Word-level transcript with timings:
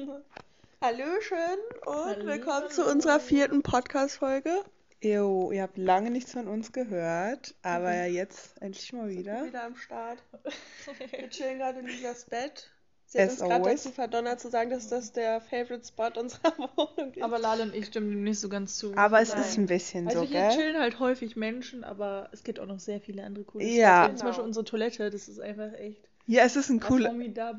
Hallöchen 0.80 1.58
und 1.84 1.94
Hallo. 1.94 2.26
willkommen 2.26 2.70
zu 2.70 2.86
unserer 2.88 3.20
vierten 3.20 3.62
Podcast-Folge. 3.62 4.50
Jo, 5.02 5.50
ihr 5.52 5.62
habt 5.62 5.76
lange 5.78 6.10
nichts 6.10 6.32
von 6.32 6.48
uns 6.48 6.72
gehört, 6.72 7.54
aber 7.62 7.94
ja 7.94 8.04
jetzt 8.06 8.60
endlich 8.62 8.92
mal 8.92 9.08
wieder. 9.10 9.44
Wieder 9.44 9.64
am 9.64 9.76
Start. 9.76 10.18
Wir 11.10 11.28
chillen 11.28 11.58
gerade 11.58 11.80
in 11.80 11.86
Lisas 11.86 12.24
Bett. 12.26 12.70
Sie 13.06 13.18
hat 13.20 13.26
As 13.28 13.40
uns 13.40 13.48
gerade 13.50 13.64
dazu 13.70 13.90
verdonnert 13.90 14.40
zu 14.40 14.48
sagen, 14.50 14.70
dass 14.70 14.88
das 14.88 15.12
der 15.12 15.40
Favorite 15.40 15.84
Spot 15.86 16.18
unserer 16.18 16.56
Wohnung 16.76 17.12
ist. 17.12 17.22
Aber 17.22 17.38
Lale 17.38 17.64
und 17.64 17.74
ich 17.74 17.86
stimmen 17.86 18.10
dem 18.10 18.22
nicht 18.22 18.38
so 18.40 18.48
ganz 18.48 18.78
zu. 18.78 18.94
Aber 18.96 19.20
es 19.20 19.30
Nein. 19.34 19.40
ist 19.42 19.58
ein 19.58 19.66
bisschen 19.66 20.06
also 20.06 20.20
so, 20.20 20.26
hier 20.26 20.40
gell? 20.40 20.50
chillen 20.56 20.78
halt 20.78 20.98
häufig 21.00 21.34
Menschen, 21.36 21.82
aber 21.84 22.28
es 22.32 22.44
gibt 22.44 22.60
auch 22.60 22.66
noch 22.66 22.78
sehr 22.78 23.00
viele 23.00 23.24
andere 23.24 23.44
coole 23.44 23.64
Ja. 23.64 24.04
Spots. 24.04 24.12
Wie 24.12 24.16
Zum 24.18 24.26
Beispiel 24.28 24.32
Genau. 24.42 24.46
unsere 24.46 24.64
Toilette, 24.64 25.10
das 25.10 25.28
ist 25.28 25.40
einfach 25.40 25.72
echt 25.74 26.08
Ja, 26.30 26.44
es 26.44 26.54
ist 26.54 26.70
ein 26.70 26.78
cooler. 26.78 27.12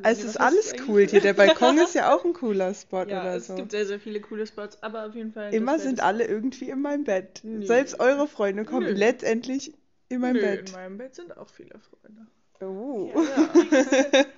Es 0.04 0.24
ist 0.24 0.36
du 0.36 0.40
alles 0.40 0.74
cool 0.88 1.06
hier. 1.06 1.20
Der 1.20 1.34
Balkon 1.34 1.78
ist 1.78 1.94
ja 1.94 2.16
auch 2.16 2.24
ein 2.24 2.32
cooler 2.32 2.74
Spot 2.74 3.04
Ja, 3.04 3.22
oder 3.22 3.36
es 3.36 3.48
so. 3.48 3.56
gibt 3.56 3.72
sehr, 3.72 3.86
sehr 3.86 4.00
viele 4.00 4.22
coole 4.22 4.48
Spots, 4.48 4.82
aber 4.82 5.08
auf 5.08 5.14
jeden 5.14 5.34
Fall. 5.34 5.54
Immer 5.54 5.78
sind 5.78 5.96
ist- 5.96 6.00
alle 6.04 6.26
irgendwie 6.26 6.70
in 6.70 6.80
meinem 6.82 7.04
Bett. 7.04 7.42
Nö. 7.44 7.66
Selbst 7.66 8.00
eure 8.00 8.30
Freunde 8.30 8.64
kommen 8.64 8.86
Nö. 8.86 8.94
letztendlich 8.94 9.74
in 10.08 10.22
meinem 10.22 10.36
Nö, 10.38 10.42
Bett. 10.42 10.70
in 10.70 10.76
meinem 10.76 10.98
Bett 10.98 11.16
sind 11.16 11.36
auch 11.36 11.50
viele 11.50 11.80
Freunde. 11.80 12.28
Oh. 12.62 13.12
Ja. 13.14 14.26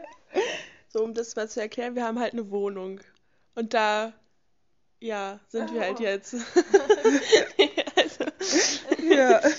So, 0.90 1.04
um 1.04 1.14
das 1.16 1.36
mal 1.36 1.48
zu 1.50 1.60
erklären, 1.62 1.96
wir 1.96 2.04
haben 2.04 2.20
halt 2.20 2.34
eine 2.34 2.50
Wohnung. 2.52 3.00
Und 3.56 3.74
da, 3.74 4.14
ja, 5.00 5.40
sind 5.48 5.74
wir 5.74 5.82
halt 5.82 6.00
Oh. 6.00 6.04
jetzt. 6.04 6.36
also, 7.96 8.24
Ja. 9.04 9.42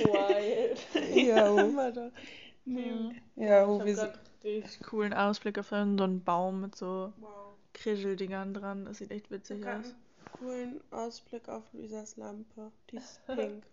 Wild. 0.00 0.78
Ja. 1.14 2.10
Mhm. 2.64 3.14
Ja, 3.36 3.66
wo 3.66 3.84
wir 3.84 3.96
sind. 3.96 4.12
richtig 4.44 4.80
coolen 4.86 5.12
Ausblick 5.14 5.58
auf 5.58 5.68
so 5.68 5.74
einen 5.76 6.22
Baum 6.22 6.60
mit 6.60 6.76
so 6.76 7.12
Wow. 7.18 7.54
Krischeldingern 7.72 8.54
dran. 8.54 8.84
Das 8.84 8.98
sieht 8.98 9.10
echt 9.10 9.30
witzig 9.30 9.64
aus. 9.66 9.70
einen 9.86 9.94
coolen 10.38 10.80
Ausblick 10.90 11.48
auf 11.48 11.64
Luisas 11.72 12.16
Lampe. 12.16 12.70
Die 12.90 12.96
ist 12.96 13.20
pink. 13.26 13.64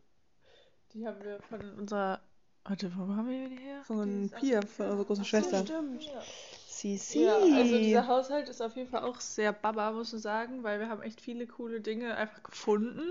Die 0.93 1.05
haben 1.07 1.21
wir 1.23 1.41
von 1.41 1.61
unserer. 1.79 2.21
Warte, 2.63 2.91
wo 2.97 3.01
haben 3.15 3.29
wir 3.29 3.47
die 3.49 3.55
her? 3.63 3.81
Von 3.83 4.29
Pia, 4.39 4.61
von 4.61 4.87
unserer 4.87 5.05
großen 5.05 5.25
Schwester. 5.25 5.63
stimmt. 5.63 6.03
Ja. 6.03 6.21
Sisi. 6.67 7.23
Ja, 7.23 7.35
also 7.37 7.77
dieser 7.77 8.07
Haushalt 8.07 8.49
ist 8.49 8.61
auf 8.61 8.75
jeden 8.75 8.89
Fall 8.89 9.03
auch 9.03 9.19
sehr 9.21 9.53
baba, 9.53 9.91
muss 9.91 10.11
man 10.11 10.21
sagen, 10.21 10.63
weil 10.63 10.79
wir 10.79 10.89
haben 10.89 11.01
echt 11.01 11.21
viele 11.21 11.47
coole 11.47 11.79
Dinge 11.81 12.15
einfach 12.15 12.43
gefunden. 12.43 13.01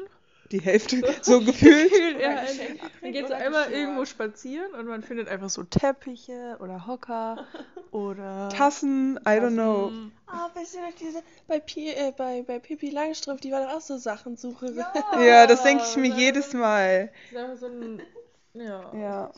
Die 0.51 0.61
Hälfte, 0.61 1.03
so 1.23 1.41
gefühlt. 1.41 2.21
ja, 2.21 2.43
Geschenk 2.43 2.81
dann 2.81 2.91
gekriegt 2.91 3.13
geht 3.13 3.29
so 3.29 3.35
einmal 3.35 3.71
irgendwo 3.73 4.05
spazieren 4.05 4.73
und 4.73 4.87
man 4.87 5.03
findet 5.03 5.29
einfach 5.29 5.51
so 5.51 5.63
Teppiche 5.65 6.57
oder 6.61 6.87
Hocker 6.87 7.47
oder 7.91 8.49
Tassen, 8.51 9.19
I 9.27 9.39
don't 9.41 9.53
know. 9.53 9.93
Ah, 10.27 10.51
weißt 10.55 10.75
du 10.75 10.81
noch 10.81 10.95
diese 10.99 11.23
bei, 11.47 11.61
Pi, 11.61 11.91
äh, 11.91 12.13
bei, 12.17 12.43
bei 12.43 12.59
Pippi 12.59 12.91
Langstrumpf, 12.91 13.41
die 13.41 13.53
war 13.53 13.65
doch 13.65 13.77
auch 13.77 13.81
so 13.81 13.97
Sachensucherin. 13.97 14.85
Ja, 15.21 15.47
das 15.47 15.63
denke 15.63 15.85
ich 15.89 15.97
mir 15.97 16.15
jedes 16.15 16.53
Mal. 16.53 17.11
so 17.59 17.67
ein. 17.67 18.03
Ja. 18.55 18.93
Ja. 18.95 19.33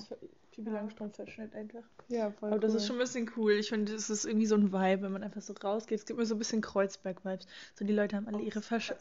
Pipi 0.59 0.71
Langstrumpf-Verschnitt 0.71 1.55
einfach. 1.55 1.85
Ja, 2.09 2.33
voll 2.33 2.51
Aber 2.51 2.59
das 2.59 2.73
cool. 2.73 2.77
ist 2.79 2.87
schon 2.89 2.97
ein 2.97 3.01
bisschen 3.01 3.31
cool. 3.37 3.53
Ich 3.53 3.69
finde, 3.69 3.93
das 3.93 4.11
ist 4.11 4.25
irgendwie 4.25 4.47
so 4.47 4.57
ein 4.57 4.73
Vibe, 4.73 5.03
wenn 5.03 5.13
man 5.13 5.23
einfach 5.23 5.41
so 5.41 5.53
rausgeht. 5.53 6.01
Es 6.01 6.05
gibt 6.05 6.19
mir 6.19 6.27
so 6.27 6.35
ein 6.35 6.39
bisschen 6.39 6.61
Kreuzberg-Vibes. 6.63 7.47
So, 7.79 7.85
die 7.85 7.93
Leute 7.93 8.17
haben 8.17 8.27
alle 8.27 8.41
ihre 8.41 8.61
Versch 8.61 8.93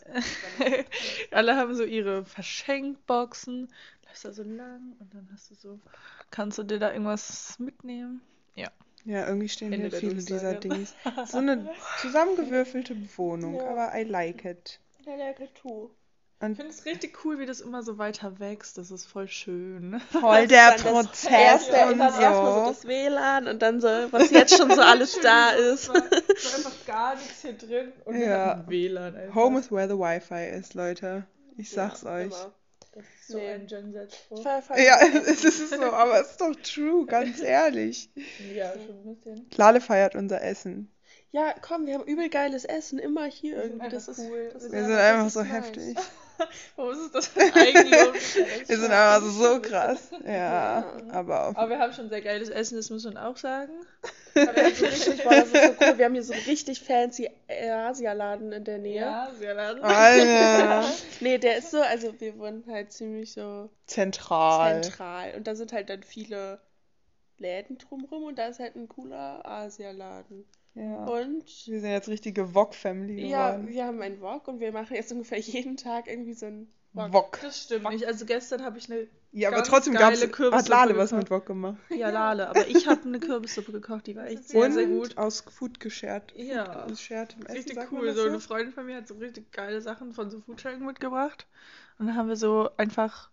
Alle 1.31 1.55
haben 1.55 1.73
so 1.73 1.83
ihre 1.83 2.25
Verschenkboxen. 2.25 3.69
Läufst 4.05 4.25
da 4.25 4.31
so 4.33 4.43
lang 4.43 4.95
und 4.99 5.11
dann 5.13 5.27
hast 5.33 5.49
du 5.49 5.55
so. 5.55 5.79
Kannst 6.29 6.59
du 6.59 6.63
dir 6.63 6.77
da 6.77 6.91
irgendwas 6.91 7.57
mitnehmen? 7.57 8.21
Ja. 8.53 8.69
Ja, 9.05 9.25
irgendwie 9.27 9.49
stehen 9.49 9.73
Ende 9.73 9.89
hier 9.89 9.99
viele 9.99 10.23
dieser. 10.23 10.55
Dings. 10.55 10.93
So 11.25 11.39
eine 11.39 11.69
zusammengewürfelte 12.01 12.95
Wohnung, 13.17 13.55
Ja. 13.55 13.67
aber 13.71 13.99
I 13.99 14.03
like 14.03 14.45
it. 14.45 14.79
Ja, 15.05 15.17
der 15.17 15.33
Tattoo. 16.39 16.51
Ich 16.51 16.57
finde 16.57 16.71
es 16.73 16.85
richtig 16.85 17.25
cool, 17.25 17.39
wie 17.39 17.45
das 17.45 17.61
immer 17.61 17.81
so 17.83 17.97
weiter 17.97 18.39
wächst. 18.39 18.77
Das 18.77 18.91
ist 18.91 19.05
voll 19.05 19.27
schön. 19.27 19.99
Voll 20.11 20.47
der 20.47 20.73
Prozess 20.79 21.31
erste, 21.31 21.87
und 21.87 21.97
dann 21.97 22.21
erstmal 22.21 22.53
so 22.53 22.59
so. 22.59 22.65
das 22.67 22.85
WLAN 22.87 23.47
und 23.47 23.61
dann 23.61 23.81
so, 23.81 23.87
was 24.11 24.29
jetzt 24.31 24.55
schon 24.55 24.69
so 24.71 24.81
alles 24.81 25.17
da 25.21 25.49
ist. 25.51 25.89
War 25.89 25.95
einfach 25.95 26.85
gar 26.85 27.15
nichts 27.15 27.41
hier 27.41 27.53
drin 27.53 27.91
und 28.05 28.19
Ja. 28.19 28.63
WLAN. 28.67 29.15
Einfach. 29.15 29.35
Home 29.35 29.59
is 29.59 29.71
where 29.71 29.87
the 29.87 29.97
Wi-Fi 29.97 30.45
is, 30.57 30.73
Leute. 30.73 31.25
Ich 31.57 31.69
sag's 31.71 32.03
Ja, 32.03 32.13
euch. 32.15 32.25
immer. 32.25 32.51
Das 32.93 33.03
ist 33.19 33.27
so 33.27 33.37
Nee. 33.37 33.51
ein 33.53 33.67
Gen 33.67 33.93
Z-Spruch. 33.93 34.41
Voll 34.43 34.79
Ja, 34.79 34.99
es 35.27 35.43
ist 35.43 35.69
so, 35.69 35.81
aber 35.83 36.19
es 36.21 36.31
ist 36.31 36.41
doch 36.41 36.55
true, 36.63 37.05
ganz 37.05 37.41
ehrlich. 37.41 38.09
Ja, 38.55 38.73
schon 38.73 38.95
ein 39.07 39.15
bisschen. 39.15 39.47
Lale 39.55 39.81
feiert 39.81 40.15
unser 40.15 40.41
Essen. 40.43 40.91
Ja, 41.31 41.53
komm, 41.61 41.85
wir 41.85 41.95
haben 41.95 42.05
übel 42.05 42.29
geiles 42.29 42.63
Essen, 42.65 42.97
immer 42.99 43.25
hier 43.25 43.61
irgendwie. 43.61 43.89
Das 43.89 44.07
ist 44.07 44.19
cool. 44.19 44.49
Das 44.53 44.63
Wir 44.63 44.67
ist 44.67 44.73
Wir 44.73 44.85
sind 44.85 44.95
einfach 44.97 45.27
ist 45.27 45.33
so 45.33 45.41
nice. 45.43 45.51
heftig. 45.51 45.97
Warum 46.75 46.91
ist 46.91 47.13
das 47.13 47.31
ein 47.37 47.53
Eigenlob? 47.53 48.15
Wir 48.15 48.77
sind 48.77 48.91
einfach 48.91 49.21
so 49.21 49.61
krass. 49.61 50.09
Ja, 50.25 50.85
aber 51.11 51.53
Aber 51.55 51.69
wir 51.69 51.79
haben 51.79 51.93
schon 51.93 52.09
sehr 52.09 52.21
geiles 52.21 52.49
Essen, 52.49 52.75
das 52.77 52.89
muss 52.89 53.03
man 53.05 53.17
auch 53.17 53.37
sagen. 53.37 53.71
Aber 54.35 54.55
wir 54.55 54.63
haben 54.65 54.75
so 54.75 54.85
richtig, 54.85 55.23
boah, 55.23 55.31
das 55.31 55.47
ist 55.47 55.53
so 55.53 55.85
cool. 55.85 55.97
Wir 55.97 56.05
haben 56.05 56.13
hier 56.13 56.23
so 56.23 56.33
einen 56.33 56.43
richtig 56.43 56.81
fancy 56.81 57.29
Asialaden 57.49 58.51
in 58.51 58.63
der 58.63 58.77
Nähe. 58.77 59.01
Ja, 59.01 59.31
lang. 59.53 59.81
Alter, 59.81 60.89
Nee, 61.19 61.37
der 61.37 61.57
ist 61.57 61.71
so, 61.71 61.81
also 61.81 62.13
wir 62.19 62.37
wohnen 62.37 62.63
halt 62.69 62.91
ziemlich 62.91 63.33
so 63.33 63.69
zentral. 63.87 64.83
zentral. 64.83 65.33
Und 65.35 65.47
da 65.47 65.55
sind 65.55 65.73
halt 65.73 65.89
dann 65.89 66.03
viele 66.03 66.59
Läden 67.37 67.77
drumrum 67.77 68.23
und 68.23 68.37
da 68.37 68.47
ist 68.47 68.59
halt 68.59 68.75
ein 68.75 68.87
cooler 68.87 69.45
Asialaden. 69.45 70.45
Ja. 70.77 71.05
Und 71.05 71.43
Wir 71.67 71.81
sind 71.81 71.89
jetzt 71.91 72.07
richtige 72.07 72.53
Wok-Family 72.53 73.27
ja, 73.29 73.51
geworden. 73.51 73.67
wir 73.69 73.85
haben 73.85 74.01
einen 74.01 74.21
Wok 74.21 74.47
und 74.47 74.59
wir 74.59 74.71
machen 74.71 74.95
jetzt 74.95 75.11
ungefähr 75.11 75.39
jeden 75.39 75.75
Tag 75.77 76.07
irgendwie 76.07 76.33
so 76.33 76.45
einen 76.45 76.71
Wok. 76.93 77.13
Wok. 77.13 77.39
Das 77.41 77.63
stimmt 77.63 77.89
nicht. 77.89 78.05
Also 78.05 78.25
gestern 78.25 78.63
habe 78.63 78.77
ich 78.77 78.89
eine 78.91 79.07
Ja, 79.31 79.49
aber 79.49 79.57
Ganz 79.57 79.69
trotzdem 79.69 79.93
geile 79.93 80.11
gab's, 80.11 80.21
hat 80.23 80.31
Kürbissuppe 80.31 80.71
Lale 80.71 80.97
was 80.97 81.09
gekocht. 81.09 81.23
mit 81.23 81.31
Wok 81.31 81.45
gemacht. 81.45 81.77
ja, 81.89 82.09
Lale, 82.09 82.49
aber 82.49 82.67
ich 82.67 82.87
habe 82.87 83.01
eine 83.05 83.19
Kürbissuppe 83.19 83.71
gekocht, 83.71 84.07
die 84.07 84.15
war 84.15 84.25
echt 84.27 84.47
sehr, 84.49 84.61
Und 84.65 84.71
sehr 84.73 84.87
gut. 84.87 85.17
aus 85.17 85.41
Food 85.41 85.79
geshared. 85.79 86.33
Ja. 86.35 86.65
Food 86.81 86.87
geshared 86.89 87.35
im 87.39 87.45
Essen, 87.45 87.55
Richtig 87.57 87.75
sagt 87.75 87.91
man 87.91 88.01
cool. 88.01 88.07
das 88.07 88.15
So 88.17 88.23
eine 88.23 88.39
Freundin 88.39 88.73
von 88.73 88.85
mir 88.85 88.97
hat 88.97 89.07
so 89.07 89.15
richtig 89.15 89.51
geile 89.51 89.81
Sachen 89.81 90.13
von 90.13 90.29
so 90.29 90.39
Foodsharing 90.41 90.85
mitgebracht. 90.85 91.47
Und 91.99 92.07
dann 92.07 92.15
haben 92.15 92.29
wir 92.29 92.35
so 92.35 92.69
einfach 92.77 93.29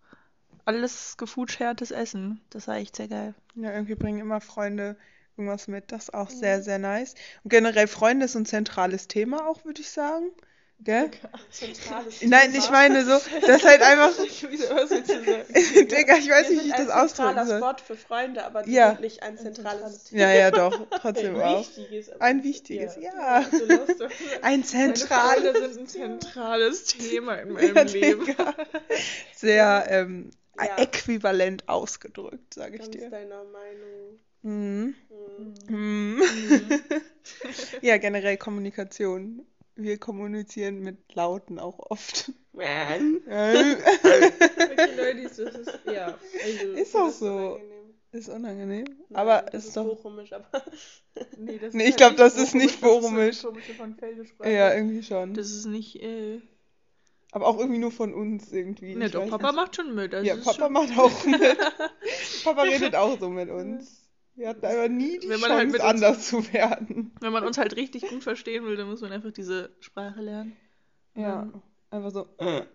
alles 0.64 1.16
gefoodshartes 1.18 1.90
Essen. 1.90 2.40
Das 2.50 2.68
war 2.68 2.76
echt 2.76 2.96
sehr 2.96 3.08
geil. 3.08 3.34
Ja, 3.54 3.70
irgendwie 3.72 3.94
bringen 3.96 4.18
immer 4.20 4.40
Freunde 4.40 4.96
irgendwas 5.36 5.68
mit. 5.68 5.92
Das 5.92 6.04
ist 6.04 6.14
auch 6.14 6.30
Mhm. 6.30 6.36
sehr, 6.36 6.62
sehr 6.62 6.78
nice. 6.78 7.14
Und 7.42 7.50
generell 7.50 7.86
Freunde 7.88 8.26
ist 8.26 8.34
ein 8.36 8.46
zentrales 8.46 9.08
Thema 9.08 9.46
auch, 9.48 9.64
würde 9.64 9.80
ich 9.80 9.90
sagen. 9.90 10.30
Gell? 10.80 11.08
Zentrales 11.50 12.20
Nein, 12.22 12.50
Thema. 12.52 12.64
ich 12.64 12.70
meine 12.70 13.04
so, 13.04 13.12
das 13.46 13.48
ist 13.62 13.64
halt 13.64 13.80
einfach. 13.80 14.10
Was? 14.18 14.88
Digga, 15.88 16.16
ich 16.16 16.28
weiß 16.28 16.48
Wir 16.50 16.56
nicht, 16.56 16.64
wie 16.64 16.68
ich 16.68 16.74
das 16.74 16.88
ein 16.90 17.00
ausdrücken 17.04 17.36
zentraler 17.36 17.46
soll. 17.46 17.58
Spot 17.58 17.76
für 17.86 17.96
Freunde, 17.96 18.44
aber 18.44 18.68
Ja. 18.68 18.94
nicht 19.00 19.22
ein 19.22 19.38
zentrales 19.38 20.10
Ja, 20.10 20.30
ja, 20.32 20.50
doch, 20.50 20.86
trotzdem 21.00 21.40
auch. 21.40 21.60
Wichtiges, 21.60 22.10
Ein 22.20 22.42
wichtiges, 22.42 22.96
ja. 23.00 23.42
Doch- 23.42 24.10
Ein 24.42 24.64
zentrales. 24.64 25.04
Freunde 25.44 25.72
sind 25.72 25.82
ein 25.82 25.86
zentrales 26.20 26.84
Thema 26.86 27.36
in 27.36 27.52
meinem 27.52 27.76
Ja, 27.76 27.82
Leben. 27.84 28.26
Digga. 28.26 28.54
Sehr 29.34 29.86
ähm, 29.88 30.30
Ja. 30.58 30.76
äquivalent 30.78 31.68
ausgedrückt, 31.68 32.52
sage 32.52 32.78
ich 32.78 32.90
dir. 32.90 33.08
deiner 33.10 33.44
Meinung. 33.44 34.18
Mhm. 34.44 34.94
Hm. 35.68 36.18
Mhm. 36.18 36.68
Ja, 37.82 37.96
generell 37.96 38.36
Kommunikation. 38.36 39.46
Wir 39.76 39.98
kommunizieren 39.98 40.80
mit 40.80 41.14
Lauten 41.14 41.58
auch 41.58 41.78
oft. 41.90 42.30
Wirklich, 42.52 43.22
Leute, 44.96 45.22
das 45.22 45.38
ist, 45.38 45.78
ja, 45.86 46.16
also, 46.42 46.72
Ist 46.72 46.94
auch 46.94 47.06
Das 47.06 47.18
so. 47.18 47.26
unangenehm. 47.26 47.94
Ist 48.12 48.28
unangenehm. 48.28 48.84
Nein, 49.08 49.18
aber 49.18 49.42
das 49.50 49.66
ist 49.66 49.76
doch. 49.76 49.84
bochumisch, 49.96 50.32
aber 50.32 50.46
nee, 51.38 51.58
das 51.58 51.74
Nee, 51.74 51.84
ist 51.84 51.90
ich 51.90 51.96
glaub, 51.96 52.10
halt 52.10 52.20
das 52.20 52.36
ist 52.36 52.54
nicht 52.54 52.80
bochumisch, 52.80 53.02
bochumisch. 53.02 53.26
Das 53.26 53.36
ist 53.36 53.42
so 53.42 53.48
eine 53.48 53.54
komische 53.56 53.74
von 53.74 53.94
Feldesprache. 53.96 54.50
Ja, 54.52 54.74
irgendwie 54.74 55.02
schon. 55.02 55.34
Das 55.34 55.50
ist 55.50 55.66
nicht, 55.66 56.00
äh, 56.02 56.40
Aber 57.32 57.46
auch 57.48 57.58
irgendwie 57.58 57.80
nur 57.80 57.90
von 57.90 58.14
uns 58.14 58.52
irgendwie. 58.52 58.94
ne, 58.94 59.06
Ich 59.06 59.12
doch, 59.12 59.22
weiß 59.22 59.30
Papa 59.30 59.46
nicht. 59.48 59.56
macht 59.56 59.76
schon 59.76 59.94
mit. 59.94 60.14
Also 60.14 60.28
Ja, 60.28 60.34
ist 60.34 60.44
Papa 60.44 60.64
schon, 60.64 60.72
macht 60.72 60.96
auch 60.98 61.24
mit. 61.26 61.40
Papa 62.44 62.62
redet 62.62 62.94
auch 62.94 63.18
so 63.18 63.28
mit 63.30 63.50
uns. 63.50 64.03
Wir 64.36 64.48
hatten 64.48 64.64
aber 64.66 64.88
nie 64.88 65.18
die 65.18 65.28
Wenn 65.28 65.40
man 65.40 65.50
Chance, 65.50 65.54
halt 65.58 65.72
mit 65.72 65.80
uns- 65.80 65.90
anders 65.90 66.26
zu 66.28 66.52
werden. 66.52 67.12
Wenn 67.20 67.32
man 67.32 67.44
uns 67.44 67.56
halt 67.58 67.76
richtig 67.76 68.08
gut 68.08 68.22
verstehen 68.24 68.64
will, 68.64 68.76
dann 68.76 68.88
muss 68.88 69.00
man 69.00 69.12
einfach 69.12 69.30
diese 69.32 69.70
Sprache 69.80 70.20
lernen. 70.20 70.56
Ja, 71.14 71.48
einfach 71.90 72.10
so. 72.10 72.28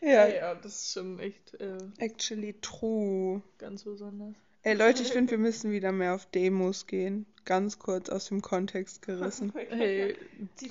Ja, 0.00 0.26
ja, 0.26 0.28
ja, 0.28 0.54
das 0.54 0.82
ist 0.82 0.92
schon 0.92 1.18
echt 1.18 1.54
äh, 1.60 1.76
actually 1.98 2.54
true. 2.60 3.42
ganz 3.58 3.82
besonders. 3.82 4.36
Ey 4.62 4.74
Leute, 4.74 5.02
ich 5.02 5.12
finde, 5.12 5.32
wir 5.32 5.38
müssen 5.38 5.72
wieder 5.72 5.90
mehr 5.92 6.14
auf 6.14 6.26
Demos 6.26 6.86
gehen. 6.86 7.26
Ganz 7.44 7.78
kurz 7.80 8.08
aus 8.08 8.28
dem 8.28 8.40
Kontext 8.40 9.02
gerissen. 9.02 9.52
Hey, 9.70 10.16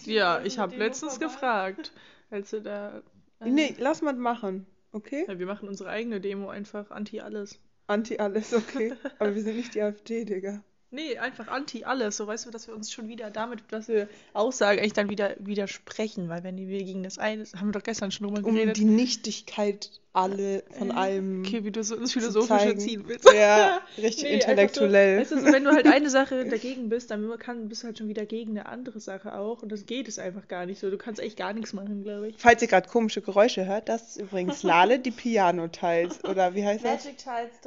ja, 0.05 0.41
ich 0.43 0.57
habe 0.59 0.75
letztens 0.77 1.19
gefragt, 1.19 1.91
als 2.29 2.51
du 2.51 2.61
da. 2.61 3.01
äh, 3.41 3.49
Nee, 3.49 3.75
lass 3.77 4.01
mal 4.01 4.13
machen. 4.13 4.65
Okay? 4.91 5.25
Ja, 5.27 5.37
wir 5.39 5.45
machen 5.45 5.67
unsere 5.67 5.89
eigene 5.89 6.21
Demo 6.21 6.49
einfach 6.49 6.91
anti 6.91 7.19
alles. 7.19 7.59
Anti 7.87 8.17
alles, 8.17 8.53
okay. 8.53 8.93
Aber 9.19 9.35
wir 9.35 9.41
sind 9.41 9.55
nicht 9.57 9.73
die 9.75 9.81
AfD, 9.81 10.25
Digga. 10.25 10.63
Nee, 10.89 11.17
einfach 11.17 11.47
anti 11.49 11.83
alles. 11.83 12.15
So 12.17 12.27
weißt 12.27 12.45
du, 12.45 12.51
dass 12.51 12.67
wir 12.67 12.75
uns 12.75 12.91
schon 12.91 13.09
wieder 13.09 13.29
damit, 13.29 13.61
was 13.71 13.89
wir 13.89 14.07
aussagen, 14.33 14.79
eigentlich 14.79 14.93
dann 14.93 15.09
wieder 15.09 15.35
widersprechen. 15.39 16.29
Weil 16.29 16.43
wenn 16.43 16.55
wir 16.55 16.83
gegen 16.83 17.03
das 17.03 17.17
eine, 17.17 17.43
haben 17.55 17.67
wir 17.67 17.73
doch 17.73 17.83
gestern 17.83 18.11
schon 18.11 18.27
drüber 18.27 18.47
Um 18.47 18.55
geredet. 18.55 18.77
die 18.77 18.85
Nichtigkeit 18.85 19.91
alle 20.17 20.63
von 20.77 20.91
allem. 20.91 21.43
okay, 21.45 21.63
wie 21.63 21.71
du 21.71 21.83
so 21.83 21.95
ins 21.95 22.13
Philosophische 22.13 22.47
zeigen. 22.47 22.79
ziehen 22.79 23.03
willst. 23.05 23.31
Ja, 23.31 23.81
richtig 23.97 24.23
Nee, 24.23 24.33
intellektuell. 24.33 25.25
So, 25.25 25.35
weißt 25.35 25.45
du, 25.45 25.47
so, 25.47 25.53
wenn 25.53 25.63
du 25.63 25.71
halt 25.71 25.85
eine 25.85 26.09
Sache 26.09 26.43
dagegen 26.45 26.89
bist, 26.89 27.11
dann 27.11 27.31
kann, 27.37 27.69
bist 27.69 27.83
du 27.83 27.87
halt 27.87 27.99
schon 27.99 28.07
wieder 28.07 28.25
gegen 28.25 28.57
eine 28.57 28.65
andere 28.65 28.99
Sache 28.99 29.37
auch. 29.37 29.61
Und 29.61 29.71
das 29.71 29.85
geht 29.85 30.07
es 30.07 30.17
einfach 30.17 30.47
gar 30.47 30.65
nicht 30.65 30.79
so. 30.79 30.89
Du 30.89 30.97
kannst 30.97 31.21
echt 31.21 31.37
gar 31.37 31.53
nichts 31.53 31.73
machen, 31.73 32.03
glaube 32.03 32.29
ich. 32.29 32.35
Falls 32.39 32.61
ihr 32.63 32.67
gerade 32.67 32.89
komische 32.89 33.21
Geräusche 33.21 33.67
hört, 33.67 33.89
das 33.89 34.15
ist 34.15 34.17
übrigens 34.17 34.63
Lale, 34.63 34.97
die 34.97 35.11
Piano-Teils. 35.11 36.23
Oder 36.23 36.55
wie 36.55 36.65
heißt 36.65 36.83
das? 36.83 37.05
Magic 37.05 37.17
Tiles 37.19 37.61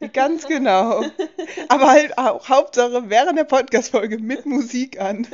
3. 0.00 0.08
Ganz 0.12 0.46
genau. 0.46 1.02
Aber 1.68 1.90
halt 1.90 2.18
auch 2.18 2.48
Hauptsache 2.48 3.08
während 3.08 3.38
der 3.38 3.44
Podcast-Folge 3.44 4.18
mit 4.18 4.44
Musik 4.44 5.00
an. 5.00 5.26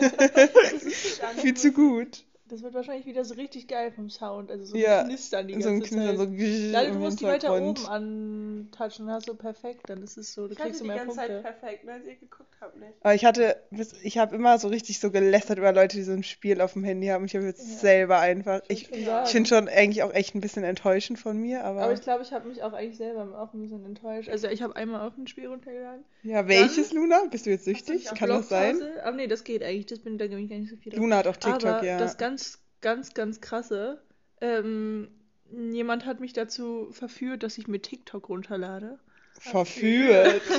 Viel 1.43 1.55
zu 1.55 1.73
gut. 1.73 2.25
Das 2.49 2.63
wird 2.63 2.75
wahrscheinlich 2.75 3.07
wieder 3.07 3.25
so 3.25 3.35
richtig 3.35 3.69
geil 3.69 3.93
vom 3.93 4.11
Sound. 4.11 4.51
Also 4.51 4.65
so 4.65 4.77
ein 4.77 4.81
Ja, 4.81 5.05
Knistern 5.05 5.49
die 5.49 5.61
So 5.61 5.69
ein 5.69 5.81
ganze 5.81 5.95
Knistern, 5.95 6.17
so 6.17 6.25
Zeit. 6.25 6.35
im 6.39 6.73
Leider, 6.73 6.91
du 6.93 6.99
musst 6.99 7.21
die 7.21 7.25
weiter 7.25 7.53
oben 7.55 7.87
antatschen, 7.87 9.07
dann 9.07 9.15
hast 9.15 9.29
du 9.29 9.35
perfekt, 9.35 9.83
dann 9.89 10.03
ist 10.03 10.17
es 10.17 10.33
so, 10.35 10.47
du 10.47 10.53
Ich 10.53 10.59
hatte 10.59 10.69
kriegst 10.69 10.81
die 10.81 10.85
du 10.85 10.89
mehr 10.89 11.05
ganze 11.05 11.17
Punkte. 11.17 11.43
Zeit 11.43 11.61
perfekt, 11.61 11.85
ne, 11.85 11.93
als 11.93 12.07
ihr 12.07 12.17
geguckt 12.17 12.55
habt, 12.61 12.77
nicht? 12.79 12.93
Aber 13.03 13.15
ich 13.15 13.25
hatte, 13.25 13.57
ich 14.03 14.19
habe 14.19 14.35
immer 14.37 14.59
so 14.59 14.69
richtig 14.69 14.99
so 14.99 15.11
gelästert 15.11 15.59
über 15.59 15.73
Leute, 15.73 15.97
die 15.97 16.03
so 16.03 16.13
ein 16.13 16.23
Spiel 16.23 16.61
auf 16.61 16.73
dem 16.73 16.85
Handy 16.85 17.07
haben. 17.09 17.25
Ich 17.25 17.35
habe 17.37 17.45
jetzt 17.47 17.61
Ja. 17.69 17.79
selber 17.79 18.19
einfach. 18.19 18.61
Ich 18.69 18.91
Ich, 18.91 18.99
ich 18.99 19.31
finde 19.31 19.49
schon 19.49 19.69
eigentlich 19.69 20.03
auch 20.03 20.13
echt 20.15 20.35
ein 20.35 20.41
bisschen 20.41 20.65
enttäuschend 20.65 21.19
von 21.19 21.37
mir, 21.37 21.65
aber. 21.65 21.83
Aber 21.83 21.93
ich 21.93 22.01
glaube, 22.01 22.23
ich 22.23 22.33
habe 22.33 22.49
mich 22.49 22.63
auch 22.63 22.73
eigentlich 22.73 22.97
selber 22.97 23.41
auch 23.41 23.53
ein 23.55 23.61
bisschen 23.61 23.85
enttäuscht. 23.85 24.29
Also 24.29 24.49
ich 24.49 24.63
habe 24.63 24.75
einmal 24.77 25.09
auch 25.09 25.17
ein 25.17 25.27
Spiel 25.27 25.47
runtergeladen. 25.49 26.05
ja, 26.23 26.47
welches, 26.49 26.93
Luna? 26.93 27.21
Bist 27.31 27.47
du 27.47 27.51
jetzt 27.51 27.65
süchtig? 27.65 28.07
Kann 28.15 28.29
das 28.29 28.49
sein? 28.49 28.81
Aber 29.05 29.17
nee, 29.17 29.27
das 29.27 29.45
geht 29.45 29.63
eigentlich. 29.63 29.87
Das 29.87 30.01
bin 30.01 30.19
da 30.19 30.27
bin 30.27 30.39
ich 30.39 30.51
gar 30.51 30.57
nicht 30.59 30.71
so 30.71 30.77
viel 30.77 30.93
drauf. 30.93 31.01
Luna 31.01 31.17
hat 31.19 31.27
auch 31.27 31.37
TikTok, 31.37 31.65
Aber 31.65 31.85
ja. 31.85 31.99
das 31.99 32.17
ganz, 32.19 32.38
ganz, 32.81 33.15
ganz 33.15 33.41
krasse. 33.41 34.03
Ähm, 34.41 35.09
jemand 35.51 36.07
hat 36.07 36.21
mich 36.21 36.33
dazu 36.33 36.89
verführt, 36.93 37.43
dass 37.43 37.59
ich 37.59 37.69
mir 37.69 37.81
TikTok 37.81 38.29
runterlade. 38.29 38.99
Verführt. 39.41 40.43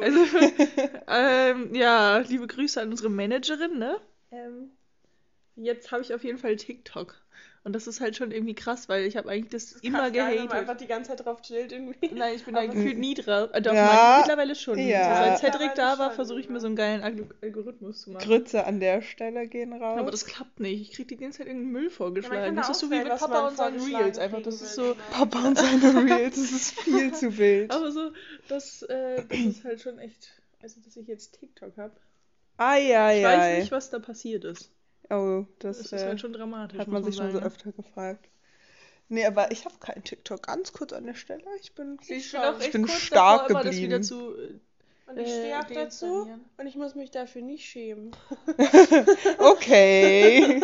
Also, 0.00 0.24
ähm, 1.08 1.74
ja, 1.74 2.18
liebe 2.18 2.46
Grüße 2.46 2.80
an 2.80 2.90
unsere 2.90 3.10
Managerin, 3.10 3.78
ne? 3.78 4.00
Ähm, 4.30 4.70
jetzt 5.56 5.90
habe 5.90 6.02
ich 6.02 6.14
auf 6.14 6.24
jeden 6.24 6.38
Fall 6.38 6.56
TikTok. 6.56 7.20
Und 7.62 7.74
das 7.74 7.86
ist 7.86 8.00
halt 8.00 8.16
schon 8.16 8.30
irgendwie 8.30 8.54
krass, 8.54 8.88
weil 8.88 9.04
ich 9.04 9.18
habe 9.18 9.28
eigentlich 9.28 9.50
das, 9.50 9.72
immer 9.82 9.98
wenn 9.98 10.04
man 10.04 10.12
gehatet. 10.34 10.52
einfach 10.52 10.76
die 10.78 10.86
ganze 10.86 11.10
Zeit 11.10 11.26
drauf 11.26 11.42
chillt 11.42 11.72
irgendwie. 11.72 12.08
Nein, 12.14 12.34
ich 12.36 12.44
bin 12.46 12.54
da 12.54 12.64
gefühlt 12.64 12.96
nie 12.98 13.12
drauf. 13.12 13.50
Äh, 13.52 13.60
doch, 13.60 13.74
Ja, 13.74 13.84
manchmal 13.84 14.18
mittlerweile 14.20 14.54
schon. 14.54 14.78
ja. 14.78 15.02
So, 15.14 15.24
seit 15.42 15.52
Cedric 15.52 15.74
da 15.74 15.98
war, 15.98 16.10
versuche 16.10 16.40
ich 16.40 16.48
mir 16.48 16.54
ja. 16.54 16.60
so 16.60 16.68
einen 16.68 16.76
geilen 16.76 17.02
Alg- 17.02 17.34
Algorithmus 17.42 18.00
zu 18.00 18.12
machen. 18.12 18.24
Grütze 18.26 18.64
an 18.64 18.80
der 18.80 19.02
Stelle 19.02 19.46
gehen 19.46 19.74
raus. 19.74 19.98
Aber 19.98 20.10
das 20.10 20.24
klappt 20.24 20.58
nicht. 20.58 20.80
Ich 20.80 20.92
krieg 20.96 21.08
die 21.08 21.18
ganze 21.18 21.38
Zeit 21.38 21.48
irgendeinen 21.48 21.72
Müll 21.72 21.84
Ja, 21.84 21.90
vorgeschlagen. 21.90 22.36
man 22.36 22.44
kann 22.46 22.56
das 22.56 22.66
da 22.68 22.70
ist 22.72 22.80
so 22.80 22.90
wie 22.90 22.94
auswählen, 22.94 23.08
mit 23.12 23.18
Papa 23.20 23.48
und 23.48 23.56
seinen 23.58 23.80
Reels 23.94 24.18
einfach. 24.18 24.42
Das 24.42 24.62
ist 24.62 24.74
so. 24.74 24.96
Papa 25.10 25.46
und 25.46 25.58
seine 25.58 26.04
Reels, 26.10 26.36
das 26.36 26.52
ist 26.52 26.80
viel 26.80 27.12
zu 27.12 27.36
wild. 27.36 27.70
Aber 27.72 27.92
so, 27.92 28.10
das, 28.48 28.82
äh, 28.84 29.22
das 29.28 29.38
ist 29.38 29.64
halt 29.64 29.80
schon 29.82 29.98
echt. 29.98 30.30
Also, 30.62 30.80
dass 30.80 30.96
ich 30.96 31.06
jetzt 31.06 31.38
TikTok 31.38 31.76
habe. 31.76 31.92
Ai, 32.56 32.96
ai, 32.98 33.18
Ich 33.18 33.24
weiß 33.24 33.58
nicht, 33.58 33.72
was 33.72 33.90
da 33.90 33.98
passiert 33.98 34.44
ist. 34.44 34.70
Oh, 35.10 35.46
Das, 35.58 35.78
das, 35.78 35.92
ist 35.92 36.04
äh, 36.04 36.06
halt 36.06 36.20
schon 36.20 36.32
dramatisch. 36.32 36.78
hat 36.78 36.88
man 36.88 37.02
sich 37.04 37.16
schon 37.16 37.30
so 37.32 37.38
ne? 37.38 37.44
öfter 37.44 37.72
gefragt. 37.72 38.28
Nee, 39.08 39.26
aber 39.26 39.50
ich 39.50 39.64
habe 39.64 39.74
keinen 39.78 40.04
TikTok. 40.04 40.42
Ganz 40.46 40.72
kurz 40.72 40.92
an 40.92 41.04
der 41.04 41.14
Stelle. 41.14 41.44
Ich 41.60 41.74
bin, 41.74 41.98
Ich 42.08 42.32
bin 42.32 42.58
ich 42.58 42.60
echt 42.60 42.72
bin 42.72 42.86
kurz 42.86 43.00
stark 43.00 43.48
davor, 43.48 43.50
immer 43.50 43.64
das 43.64 43.80
wieder 43.80 43.98
geblieben. 43.98 44.02
zu. 44.02 44.36
Und 45.10 45.18
ich 45.18 45.28
äh, 45.28 45.38
stehe 45.38 45.58
auch 45.58 45.64
dazu 45.64 46.28
und 46.56 46.66
ich 46.66 46.76
muss 46.76 46.94
mich 46.94 47.10
dafür 47.10 47.42
nicht 47.42 47.64
schämen. 47.68 48.12
Okay. 49.38 50.60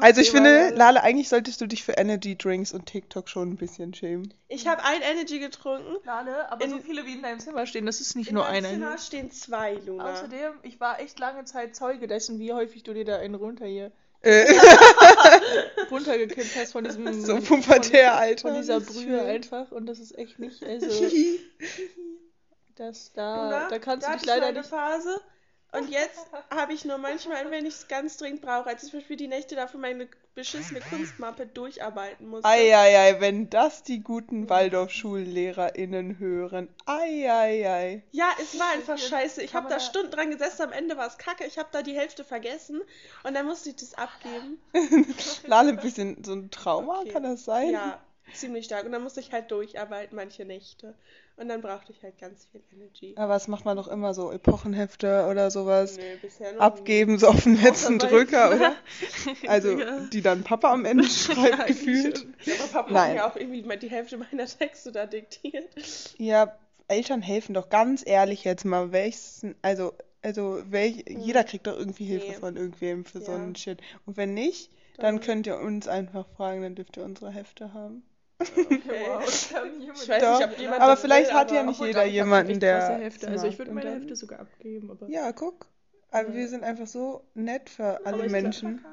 Also 0.00 0.20
ich 0.20 0.30
finde. 0.30 0.70
Lale, 0.74 1.02
eigentlich 1.02 1.28
solltest 1.28 1.60
du 1.60 1.66
dich 1.66 1.82
für 1.84 1.92
Energy 1.92 2.36
Drinks 2.36 2.72
und 2.72 2.86
TikTok 2.86 3.28
schon 3.28 3.50
ein 3.50 3.56
bisschen 3.56 3.94
schämen. 3.94 4.34
Ich 4.48 4.66
habe 4.66 4.82
ein 4.84 5.00
Energy 5.02 5.38
getrunken. 5.38 5.96
Lale, 6.04 6.50
aber 6.50 6.64
in- 6.64 6.70
so 6.70 6.78
viele 6.78 7.06
wie 7.06 7.12
in 7.14 7.22
deinem 7.22 7.40
Zimmer 7.40 7.66
stehen, 7.66 7.86
das 7.86 8.00
ist 8.00 8.14
nicht 8.16 8.28
In 8.28 8.34
nur 8.34 8.44
meinem 8.44 8.56
einer. 8.64 8.68
Zimmer 8.70 8.88
hier. 8.90 8.98
stehen 8.98 9.30
zwei, 9.30 9.74
Luna. 9.86 10.12
Außerdem, 10.12 10.52
ich 10.62 10.80
war 10.80 11.00
echt 11.00 11.18
lange 11.18 11.44
Zeit 11.44 11.74
Zeuge 11.76 12.06
dessen, 12.06 12.38
wie 12.38 12.52
häufig 12.52 12.82
du 12.82 12.92
dir 12.94 13.04
da 13.04 13.18
einen 13.18 13.34
runter 13.34 13.66
hier 13.66 13.92
Äh, 14.22 14.46
runtergekippt 15.90 16.56
hast 16.56 16.72
von 16.72 16.84
diesem 16.84 17.12
so 17.24 17.40
von, 17.40 17.62
pubertär, 17.62 18.16
Alter. 18.16 18.48
von 18.48 18.54
dieser 18.60 18.80
Brühe 18.80 19.22
einfach 19.22 19.70
und 19.70 19.86
das 19.86 19.98
ist 20.00 20.16
echt 20.18 20.38
nicht 20.40 20.62
also 20.64 20.86
das 22.78 23.12
da 23.12 23.44
Luna, 23.44 23.68
da 23.68 23.78
kannst 23.78 24.06
da 24.06 24.12
du 24.12 24.18
dich 24.18 24.22
ich 24.22 24.28
leider 24.28 24.52
nicht 24.52 24.68
Phase. 24.68 25.20
Und 25.72 25.90
jetzt 25.90 26.26
habe 26.50 26.72
ich 26.72 26.84
nur 26.86 26.96
manchmal, 26.98 27.50
wenn 27.50 27.66
ich 27.66 27.74
es 27.74 27.88
ganz 27.88 28.16
dringend 28.16 28.40
brauche, 28.40 28.68
als 28.70 28.82
ich 28.84 28.90
zum 28.90 29.00
Beispiel 29.00 29.16
die 29.16 29.28
Nächte 29.28 29.54
dafür 29.54 29.78
meine 29.80 30.08
beschissene 30.34 30.80
Kunstmappe 30.80 31.46
durcharbeiten 31.46 32.26
musste. 32.28 32.48
Eieiei, 32.48 33.20
wenn 33.20 33.50
das 33.50 33.82
die 33.82 34.00
guten 34.02 34.48
Waldorf-SchullehrerInnen 34.48 36.18
hören. 36.18 36.68
Eieiei. 36.86 38.02
Ja, 38.12 38.30
es 38.40 38.58
war 38.58 38.70
einfach 38.72 38.96
scheiße. 38.96 39.42
Ich 39.42 39.54
habe 39.54 39.68
da- 39.68 39.80
Stunden 39.80 40.10
dran 40.10 40.30
gesessen, 40.30 40.62
am 40.62 40.72
Ende 40.72 40.96
war 40.96 41.06
es 41.06 41.18
kacke. 41.18 41.44
Ich 41.44 41.58
habe 41.58 41.68
da 41.72 41.82
die 41.82 41.94
Hälfte 41.96 42.24
vergessen 42.24 42.80
und 43.24 43.34
dann 43.34 43.46
musste 43.46 43.70
ich 43.70 43.76
das 43.76 43.94
abgeben. 43.94 44.58
Lale, 45.46 45.70
ein 45.70 45.76
bisschen 45.80 46.22
so 46.24 46.32
ein 46.32 46.50
Trauma, 46.50 47.00
Okay. 47.00 47.10
kann 47.10 47.24
das 47.24 47.44
sein? 47.44 47.70
Ja, 47.72 48.00
ziemlich 48.34 48.64
stark. 48.66 48.84
Und 48.84 48.92
dann 48.92 49.02
musste 49.02 49.20
ich 49.20 49.32
halt 49.32 49.50
durcharbeiten, 49.50 50.16
manche 50.16 50.44
Nächte. 50.44 50.94
Und 51.36 51.48
dann 51.48 51.60
brauchte 51.60 51.92
ich 51.92 52.02
halt 52.02 52.18
ganz 52.18 52.46
viel 52.50 52.62
Energy. 52.74 53.14
Aber 53.16 53.34
das 53.34 53.46
macht 53.46 53.64
man 53.64 53.76
doch 53.76 53.86
immer 53.88 54.12
so, 54.14 54.32
Epochenhefte 54.32 55.26
oder 55.30 55.50
sowas. 55.52 55.96
Nö, 55.96 56.02
bisher 56.20 56.52
noch 56.52 56.60
Abgeben, 56.60 57.18
so 57.18 57.28
auf 57.28 57.44
den 57.44 57.60
letzten 57.62 57.98
Drücker, 57.98 58.50
oder? 58.56 58.74
Also, 59.46 59.78
Ja. 59.78 60.00
die 60.12 60.20
dann 60.20 60.42
Papa 60.42 60.72
am 60.72 60.84
Ende 60.84 61.04
schreibt, 61.08 61.60
eigentlich 61.60 61.78
gefühlt. 61.78 62.26
Aber 62.58 62.68
Papa 62.72 62.92
Nein. 62.92 63.08
hat 63.10 63.14
mir 63.14 63.26
auch 63.26 63.36
irgendwie 63.36 63.78
die 63.78 63.90
Hälfte 63.90 64.16
meiner 64.18 64.46
Texte 64.46 64.90
da 64.90 65.06
diktiert. 65.06 65.68
Ja, 66.18 66.56
Eltern 66.88 67.22
helfen 67.22 67.54
doch 67.54 67.68
ganz 67.68 68.02
ehrlich 68.04 68.44
jetzt 68.44 68.64
mal. 68.64 68.90
Welches, 68.92 69.46
also, 69.62 69.92
also 70.22 70.60
welch, 70.70 71.04
jeder 71.08 71.44
kriegt 71.44 71.66
doch 71.68 71.78
irgendwie 71.78 72.06
Hilfe 72.06 72.28
Nee. 72.32 72.34
von 72.38 72.56
irgendwem 72.56 73.04
für 73.04 73.20
so 73.20 73.30
Ja. 73.30 73.38
einen 73.38 73.54
Shit. 73.54 73.80
Und 74.06 74.16
wenn 74.16 74.34
nicht, 74.34 74.70
dann 74.96 75.20
könnt 75.20 75.46
ihr 75.46 75.58
uns 75.60 75.86
einfach 75.86 76.26
fragen, 76.36 76.62
dann 76.62 76.74
dürft 76.74 76.96
ihr 76.96 77.04
unsere 77.04 77.30
Hefte 77.30 77.72
haben. 77.72 78.02
Okay. 78.40 78.80
Wow, 78.86 79.22
Ich 79.26 80.08
weiß 80.08 80.38
nicht, 80.38 80.48
ob 80.48 80.58
jemand 80.58 80.80
aber 80.80 80.96
vielleicht 80.96 81.30
will, 81.30 81.36
hat 81.36 81.50
ja 81.50 81.60
aber- 81.60 81.68
nicht 81.70 81.80
jeder 81.80 81.92
doch, 81.92 82.06
ich 82.06 82.20
hab 82.20 82.26
jemanden, 82.26 82.60
der. 82.60 82.88
Also 83.26 83.46
ich 83.48 83.58
würde 83.58 83.72
meine 83.72 83.90
dann- 83.90 83.98
Hefte 84.00 84.14
sogar 84.16 84.40
abgeben, 84.40 84.90
aber 84.90 85.08
Ja, 85.08 85.32
guck. 85.32 85.66
Aber 86.10 86.28
Ja. 86.28 86.34
wir 86.34 86.48
sind 86.48 86.62
einfach 86.64 86.86
so 86.86 87.24
nett 87.34 87.68
für 87.68 88.04
alle 88.06 88.22
Aber 88.22 88.28
Menschen. 88.30 88.84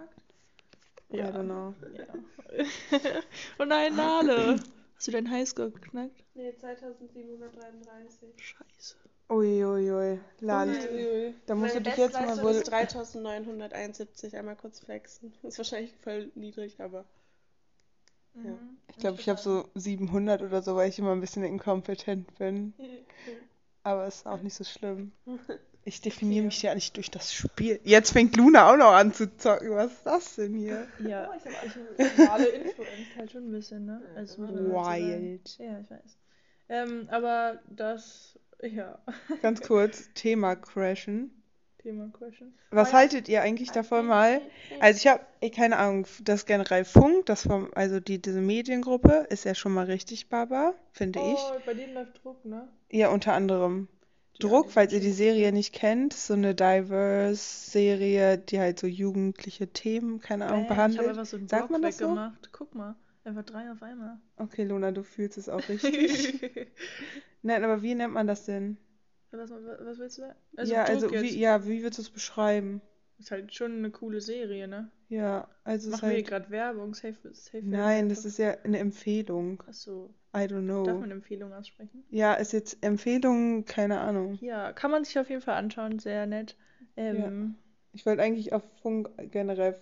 I 1.14 1.18
Ja. 1.18 1.30
don't 1.30 1.44
know. 1.46 1.74
Ja. 1.94 2.06
oh 3.60 3.66
nein, 3.66 3.96
Nale. 3.96 4.56
Hast 4.96 5.08
du 5.08 5.12
deinen 5.12 5.30
Highscore 5.30 5.70
geknackt? 5.72 6.24
Nee, 6.34 6.54
2733. 6.58 8.30
Scheiße. 8.38 8.96
Uiuiui. 9.30 10.20
Lale. 10.40 10.72
Uiuiui. 10.72 11.34
Da 11.46 11.56
musst 11.56 11.76
du 11.76 11.80
Meine 11.80 11.90
dich 11.90 11.98
jetzt 11.98 12.14
mal 12.14 12.42
wohl. 12.44 12.52
ist 12.52 12.70
3971. 12.72 14.36
Einmal 14.38 14.56
kurz 14.56 14.80
flexen. 14.80 15.34
Ist 15.44 15.58
wahrscheinlich 15.58 15.94
voll 16.04 16.32
niedrig, 16.36 16.80
aber. 16.80 17.06
Ja. 18.36 18.42
Mhm. 18.42 18.78
Ich 18.90 18.98
glaube, 18.98 19.20
ich 19.20 19.30
habe 19.30 19.40
so 19.40 19.68
700 19.76 20.42
oder 20.42 20.62
so, 20.62 20.76
weil 20.76 20.90
ich 20.90 21.00
immer 21.00 21.12
ein 21.12 21.20
bisschen 21.22 21.44
inkompetent 21.44 22.38
bin. 22.38 22.74
Aber 23.84 24.08
ist 24.08 24.26
auch 24.26 24.42
nicht 24.42 24.54
so 24.56 24.64
schlimm. 24.64 25.12
Ich 25.88 26.02
definiere 26.02 26.40
Okay. 26.40 26.48
mich 26.48 26.62
ja 26.64 26.74
nicht 26.74 26.96
durch 26.98 27.12
das 27.12 27.32
Spiel. 27.32 27.80
Jetzt 27.84 28.12
fängt 28.12 28.36
Luna 28.38 28.72
auch 28.72 28.76
noch 28.76 28.94
an 28.94 29.14
zu 29.14 29.38
zocken. 29.38 29.70
Was 29.70 29.92
ist 29.92 30.04
das 30.04 30.36
denn 30.36 30.56
hier? 30.56 30.88
Ja, 30.98 31.30
ich 31.36 31.46
habe 31.46 32.32
alle 32.32 32.48
influenced 32.50 33.16
halt 33.16 33.32
schon 33.32 33.50
ein 33.50 33.52
bisschen, 33.52 33.86
ne? 33.86 34.02
Also. 34.16 34.38
Wild. 34.48 35.58
Ja, 35.60 35.80
ich 35.80 35.92
weiß. 35.92 36.18
Ähm, 36.70 37.08
aber 37.12 37.60
das, 37.70 38.40
ja, 38.64 38.98
Ganz 39.44 39.62
kurz, 39.62 40.10
Thema 40.16 40.56
Crashen. 40.56 41.30
Thema 41.86 42.10
Question. 42.18 42.52
Was 42.72 42.94
haltet 42.94 43.30
ihr 43.30 43.44
eigentlich 43.44 43.70
davon 43.72 44.08
mal? 44.08 44.42
Also 44.80 44.98
ich 44.98 45.08
habe 45.08 45.24
keine 45.54 45.78
Ahnung, 45.78 46.08
das 46.24 46.48
generell 46.48 46.84
Funk, 46.84 47.28
das 47.28 47.44
vom, 47.44 47.70
also 47.76 48.00
die, 48.00 48.20
diese 48.20 48.42
Mediengruppe 48.42 49.28
ist 49.30 49.46
ja 49.46 49.54
schon 49.54 49.72
mal 49.72 49.86
richtig 49.86 50.28
Baba, 50.28 50.74
finde 50.94 51.20
ich. 51.20 51.38
Oh, 51.38 51.60
bei 51.64 51.76
denen 51.76 51.94
läuft 51.94 52.24
Druck, 52.24 52.44
ne? 52.44 52.68
Ja, 52.92 53.10
unter 53.10 53.34
anderem. 53.34 53.88
Die 54.38 54.40
Druck, 54.48 54.72
falls 54.72 54.92
ihr 54.94 55.00
die 55.00 55.12
Serie 55.12 55.52
nicht 55.54 55.74
kennt, 55.74 56.16
ist 56.16 56.26
so 56.26 56.34
eine 56.34 56.56
Diverse-Serie, 56.56 58.38
die 58.40 58.60
halt 58.60 58.80
so 58.80 58.88
jugendliche 58.88 59.68
Themen, 59.68 60.20
keine 60.20 60.48
Ahnung, 60.48 60.68
Bam, 60.68 60.72
Ich 60.74 60.78
habe 60.78 60.90
behandelt. 61.08 61.10
einfach 61.10 61.26
so 61.26 61.38
einen 61.38 61.48
Sagt 61.48 61.62
Block 61.68 61.72
man 61.72 61.82
das 61.84 61.98
so? 61.98 62.06
weggemacht. 62.06 62.50
Guck 62.52 62.74
mal, 62.76 62.96
einfach 63.24 63.44
drei 63.44 63.72
auf 63.72 63.82
einmal. 63.84 64.18
Okay, 64.38 64.64
Luna, 64.64 64.92
du 64.92 65.04
fühlst 65.04 65.38
es 65.38 65.50
auch 65.50 65.62
richtig. 65.70 66.68
Nein, 67.44 67.64
aber 67.64 67.82
wie 67.82 67.96
nennt 67.96 68.14
man 68.14 68.28
das 68.28 68.46
denn? 68.46 68.78
Was, 69.38 69.52
was 69.52 69.98
willst 70.00 70.18
du 70.18 70.22
da? 70.24 70.64
ja, 70.64 70.84
also 70.84 71.12
wie, 71.12 71.38
ja, 71.40 71.66
wie 71.66 71.82
würdest 71.84 72.00
du 72.00 72.02
es 72.04 72.10
beschreiben? 72.10 72.82
Ist 73.18 73.32
halt 73.32 73.54
schon 73.54 73.78
eine 73.78 73.92
coole 73.92 74.20
Serie, 74.20 74.68
ne? 74.68 74.92
Ja, 75.08 75.48
also 75.64 75.92
Machen 75.92 76.02
wir 76.02 76.08
hier 76.10 76.16
halt. 76.18 76.28
gerade 76.28 76.50
Werbung? 76.50 76.94
Safe, 76.94 77.16
safe 77.32 77.62
Nein, 77.64 78.10
das 78.10 78.26
ist 78.26 78.38
ja 78.38 78.58
eine 78.64 78.80
Empfehlung. 78.80 79.64
Achso. 79.68 80.10
I 80.36 80.40
don't 80.40 80.68
Darf 80.68 80.86
know. 80.88 81.00
man 81.00 81.12
Empfehlungen 81.12 81.54
aussprechen? 81.54 82.04
Ja, 82.10 82.34
ist 82.34 82.52
jetzt 82.52 82.78
Empfehlung, 82.82 83.64
keine 83.66 84.00
Ahnung. 84.02 84.38
Ja, 84.42 84.74
kann 84.74 84.92
man 84.92 85.06
sich 85.06 85.18
auf 85.18 85.30
jeden 85.30 85.42
Fall 85.42 85.56
anschauen, 85.56 86.00
sehr 86.00 86.26
nett. 86.26 86.58
Ähm, 86.98 87.56
Ich 87.94 88.06
wollte 88.06 88.22
eigentlich 88.22 88.52
auf 88.52 88.64
Funk 88.82 89.10
generell 89.32 89.76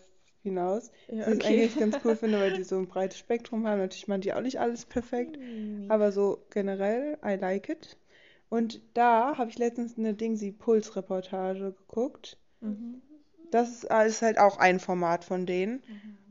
hinaus. 0.43 0.91
ja, 1.07 1.25
Was 1.25 1.35
ich 1.35 1.45
okay. 1.45 1.47
eigentlich 1.47 1.79
ganz 1.79 1.97
cool 2.05 2.15
finde, 2.15 2.39
weil 2.39 2.53
die 2.53 2.63
so 2.63 2.77
ein 2.77 2.87
breites 2.87 3.17
Spektrum 3.17 3.65
haben. 3.65 3.79
Natürlich 3.79 4.07
machen 4.07 4.21
die 4.21 4.33
auch 4.33 4.41
nicht 4.41 4.59
alles 4.59 4.85
perfekt. 4.85 5.37
Hm. 5.37 5.85
Aber 5.89 6.11
so 6.11 6.45
generell, 6.51 7.17
I 7.25 7.35
like 7.39 7.69
it. 7.69 7.97
Und 8.53 8.81
da 8.93 9.35
habe 9.39 9.49
ich 9.49 9.57
letztens 9.57 9.97
eine 9.97 10.13
Dingsy-Puls-Reportage 10.13 11.73
geguckt. 11.73 12.37
Mhm. 12.61 13.01
Das 13.49 13.71
ist, 13.71 13.89
ah, 13.89 14.03
ist 14.03 14.21
halt 14.21 14.37
auch 14.37 14.57
ein 14.57 14.79
Format 14.79 15.25
von 15.25 15.47
denen. 15.47 15.81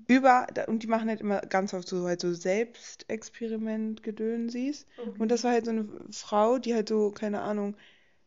Über, 0.07 0.47
da- 0.55 0.67
und 0.67 0.85
die 0.85 0.87
machen 0.87 1.09
halt 1.09 1.21
immer 1.21 1.41
ganz 1.41 1.75
oft 1.75 1.89
so 1.89 2.07
halt 2.07 2.21
so 2.21 2.33
Selbstexperiment-Gedönsies. 2.33 4.87
Und 5.19 5.33
das 5.33 5.43
war 5.43 5.51
halt 5.51 5.65
so 5.65 5.73
eine 5.73 5.89
Frau, 6.13 6.59
die 6.59 6.75
halt 6.75 6.89
so, 6.89 7.11
keine 7.11 7.41
Ahnung, 7.41 7.77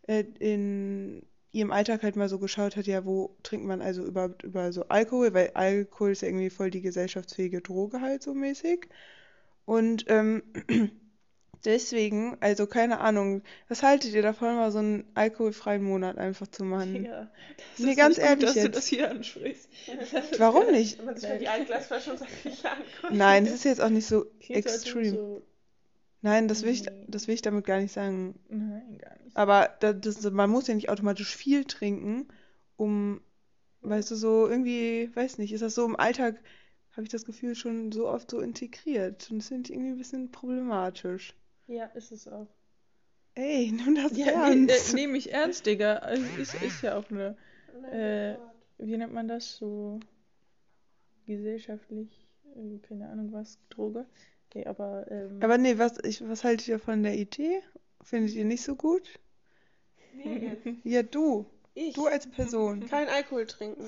äh, 0.08 0.26
in 0.40 1.26
ihrem 1.54 1.72
Alltag 1.72 2.04
halt 2.04 2.18
mal 2.18 2.28
so 2.28 2.38
geschaut 2.38 2.76
hat, 2.76 2.88
ja, 2.88 3.06
wo 3.06 3.38
trinkt 3.44 3.66
man 3.66 3.82
also 3.82 4.04
überhaupt 4.04 4.44
über 4.44 4.74
so 4.74 4.90
Alkohol, 4.90 5.34
weil 5.34 5.52
Alkohol 5.54 6.12
ist 6.12 6.22
ja 6.22 6.28
irgendwie 6.28 6.50
voll 6.50 6.70
die 6.70 6.82
gesellschaftsfähige 6.82 7.62
Droge 7.62 8.02
halt 8.02 8.24
so 8.24 8.34
mäßig. 8.34 8.90
Und 9.64 10.04
ähm, 10.10 10.44
deswegen, 11.64 12.38
also 12.42 12.68
keine 12.68 13.00
Ahnung, 13.00 13.42
was 13.68 13.84
haltet 13.84 14.14
ihr 14.14 14.22
davon, 14.22 14.56
mal 14.56 14.72
so 14.72 14.80
einen 14.80 15.10
alkoholfreien 15.14 15.84
Monat 15.84 16.18
einfach 16.18 16.48
zu 16.48 16.64
machen? 16.64 17.06
Ja, 17.06 17.32
das 17.78 17.86
Nee, 17.86 17.96
ganz 17.96 18.18
nicht 18.18 18.28
gut, 18.28 18.30
ehrlich 18.30 18.46
dass 18.46 18.54
du 18.54 18.60
jetzt. 18.60 18.76
das 18.78 18.88
hier 18.88 19.10
ansprichst. 19.12 19.70
Warum 20.38 20.72
nicht? 20.72 20.98
Wenn 21.00 21.06
man 21.06 21.16
sich 21.18 21.30
mal 21.30 21.40
die 21.40 21.48
Altglasflasche 21.48 22.12
und 22.12 22.20
sagt, 22.20 22.32
ich 22.44 22.66
anguckt. 22.66 23.12
Nein, 23.12 23.46
das 23.46 23.54
ist 23.56 23.64
jetzt 23.66 23.82
auch 23.82 23.90
nicht 23.90 24.06
so 24.08 24.26
du 24.26 24.54
extrem. 24.54 25.14
So, 25.16 25.42
Nein, 26.22 26.48
das 26.48 26.64
will 26.64 26.72
ich, 26.72 26.84
das 27.08 27.28
will 27.28 27.36
ich 27.36 27.42
damit 27.44 27.66
gar 27.66 27.80
nicht 27.80 27.94
sagen. 27.94 28.40
nein, 28.50 28.98
gar 28.98 29.16
nicht. 29.24 29.38
Aber 29.38 29.70
da, 29.80 29.94
das, 29.94 30.22
man 30.32 30.50
muss 30.50 30.68
ja 30.68 30.74
nicht 30.74 30.90
automatisch 30.90 31.36
viel 31.36 31.66
trinken, 31.66 32.28
um, 32.78 33.22
weißt 33.82 34.10
du, 34.12 34.16
so 34.16 34.48
irgendwie, 34.48 35.12
weiß 35.16 35.38
nicht, 35.38 35.54
ist 35.54 35.62
das 35.62 35.76
so 35.76 35.86
im 35.86 35.96
Alltag, 35.96 36.42
habe 36.94 37.04
ich 37.04 37.10
das 37.10 37.26
Gefühl, 37.26 37.56
schon 37.56 37.92
so 37.92 38.08
oft 38.08 38.32
so 38.32 38.40
integriert. 38.40 39.30
Und 39.30 39.38
das 39.40 39.50
finde 39.50 39.68
ich 39.70 39.74
irgendwie 39.76 39.92
ein 39.92 39.98
bisschen 39.98 40.32
problematisch. 40.32 41.36
Ja, 41.68 41.86
ist 41.88 42.12
es 42.12 42.28
auch. 42.28 42.48
Ey, 43.36 43.72
nimm 43.72 43.96
das 43.96 44.16
Ja, 44.18 44.50
nee, 44.50 44.66
ernst. 44.68 44.94
äh, 44.94 44.96
nehme 44.96 45.18
ich 45.18 45.34
ernst, 45.34 45.66
Digga. 45.66 45.96
Also, 45.98 46.24
Ist, 46.40 46.54
ist 46.62 46.82
ja 46.82 46.98
auch 46.98 47.10
eine, 47.10 47.36
äh, 47.92 48.38
wie 48.78 48.96
nennt 48.98 49.14
man 49.14 49.28
das, 49.28 49.58
so 49.58 50.00
gesellschaftlich, 51.26 52.28
äh, 52.56 52.78
keine 52.88 53.10
Ahnung 53.10 53.32
was, 53.34 53.58
Droge. 53.70 54.06
Okay, 54.50 54.66
aber, 54.68 55.10
ähm, 55.12 55.40
Aber 55.42 55.58
nee, 55.58 55.78
was, 55.78 55.98
ich, 56.04 56.28
was 56.28 56.44
haltet 56.44 56.68
ihr 56.68 56.80
von 56.80 57.04
der 57.04 57.16
Idee? 57.16 57.62
Findet 58.04 58.34
ihr 58.36 58.46
nicht 58.46 58.64
so 58.64 58.76
gut? 58.76 59.20
Nee, 60.14 60.50
jetzt. 60.50 60.66
Ja, 60.86 61.04
du. 61.04 61.46
Ich. 61.74 61.94
Du 61.96 62.06
als 62.06 62.28
Person. 62.30 62.86
Kein 62.88 63.10
Alkohol 63.10 63.46
trinken. 63.48 63.84